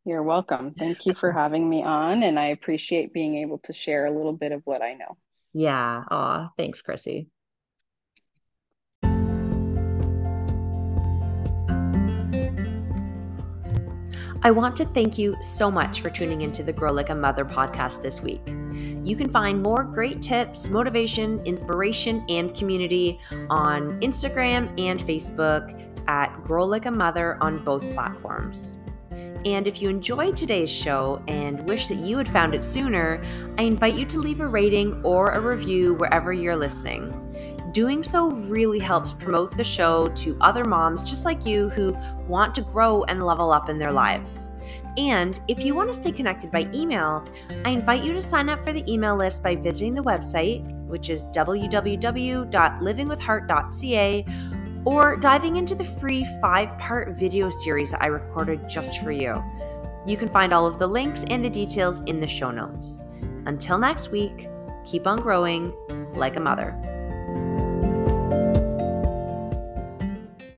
You're 0.05 0.23
welcome. 0.23 0.73
Thank 0.77 1.05
you 1.05 1.13
for 1.13 1.31
having 1.31 1.69
me 1.69 1.81
on. 1.81 2.23
And 2.23 2.37
I 2.37 2.47
appreciate 2.47 3.13
being 3.13 3.37
able 3.37 3.59
to 3.59 3.73
share 3.73 4.05
a 4.05 4.11
little 4.11 4.33
bit 4.33 4.51
of 4.51 4.61
what 4.65 4.81
I 4.81 4.93
know. 4.95 5.17
Yeah. 5.53 6.03
Aw, 6.11 6.49
thanks, 6.57 6.81
Crissy. 6.81 7.27
I 14.45 14.51
want 14.51 14.75
to 14.75 14.85
thank 14.85 15.17
you 15.17 15.37
so 15.41 15.71
much 15.71 16.01
for 16.01 16.09
tuning 16.09 16.41
into 16.41 16.63
the 16.63 16.73
Grow 16.73 16.91
Like 16.91 17.09
a 17.09 17.15
Mother 17.15 17.45
podcast 17.45 18.01
this 18.01 18.19
week. 18.19 18.41
You 18.45 19.15
can 19.15 19.29
find 19.29 19.63
more 19.63 19.85
great 19.85 20.21
tips, 20.21 20.69
motivation, 20.69 21.39
inspiration, 21.45 22.25
and 22.27 22.53
community 22.53 23.19
on 23.49 24.01
Instagram 24.01 24.67
and 24.77 24.99
Facebook 24.99 25.81
at 26.09 26.27
Grow 26.43 26.65
Like 26.65 26.87
a 26.87 26.91
Mother 26.91 27.37
on 27.39 27.63
both 27.63 27.89
platforms. 27.93 28.77
And 29.45 29.65
if 29.65 29.81
you 29.81 29.87
enjoyed 29.87 30.35
today's 30.35 30.69
show 30.69 31.23
and 31.29 31.65
wish 31.69 31.87
that 31.87 31.99
you 31.99 32.17
had 32.17 32.27
found 32.27 32.53
it 32.53 32.65
sooner, 32.65 33.23
I 33.57 33.63
invite 33.63 33.95
you 33.95 34.05
to 34.07 34.19
leave 34.19 34.41
a 34.41 34.47
rating 34.47 35.01
or 35.05 35.31
a 35.31 35.39
review 35.39 35.93
wherever 35.93 36.33
you're 36.33 36.57
listening. 36.57 37.22
Doing 37.73 38.03
so 38.03 38.29
really 38.29 38.77
helps 38.77 39.15
promote 39.15 39.57
the 39.57 39.63
show 39.63 40.05
to 40.07 40.37
other 40.41 40.63
moms 40.63 41.01
just 41.01 41.25
like 41.25 41.43
you 41.43 41.69
who 41.69 41.97
want 42.27 42.53
to 42.53 42.61
grow 42.61 43.03
and 43.05 43.23
level 43.23 43.51
up 43.51 43.67
in 43.67 43.79
their 43.79 43.91
lives. 43.91 44.51
And 44.95 45.39
if 45.47 45.63
you 45.63 45.73
want 45.73 45.91
to 45.91 45.95
stay 45.95 46.11
connected 46.11 46.51
by 46.51 46.69
email, 46.71 47.27
I 47.65 47.69
invite 47.69 48.03
you 48.03 48.13
to 48.13 48.21
sign 48.21 48.47
up 48.47 48.63
for 48.63 48.73
the 48.73 48.83
email 48.91 49.15
list 49.15 49.41
by 49.41 49.55
visiting 49.55 49.95
the 49.95 50.03
website, 50.03 50.71
which 50.85 51.09
is 51.09 51.25
www.livingwithheart.ca 51.27 54.25
or 54.85 55.15
diving 55.15 55.55
into 55.55 55.73
the 55.73 55.85
free 55.85 56.27
five 56.41 56.77
part 56.77 57.17
video 57.17 57.49
series 57.49 57.89
that 57.89 58.03
I 58.03 58.07
recorded 58.07 58.69
just 58.69 59.01
for 59.01 59.11
you. 59.11 59.43
You 60.05 60.15
can 60.15 60.27
find 60.27 60.53
all 60.53 60.67
of 60.67 60.77
the 60.77 60.85
links 60.85 61.23
and 61.29 61.43
the 61.43 61.49
details 61.49 62.03
in 62.05 62.19
the 62.19 62.27
show 62.27 62.51
notes. 62.51 63.03
Until 63.47 63.79
next 63.79 64.11
week, 64.11 64.47
keep 64.85 65.07
on 65.07 65.19
growing 65.19 65.73
like 66.13 66.35
a 66.35 66.39
mother. 66.39 66.79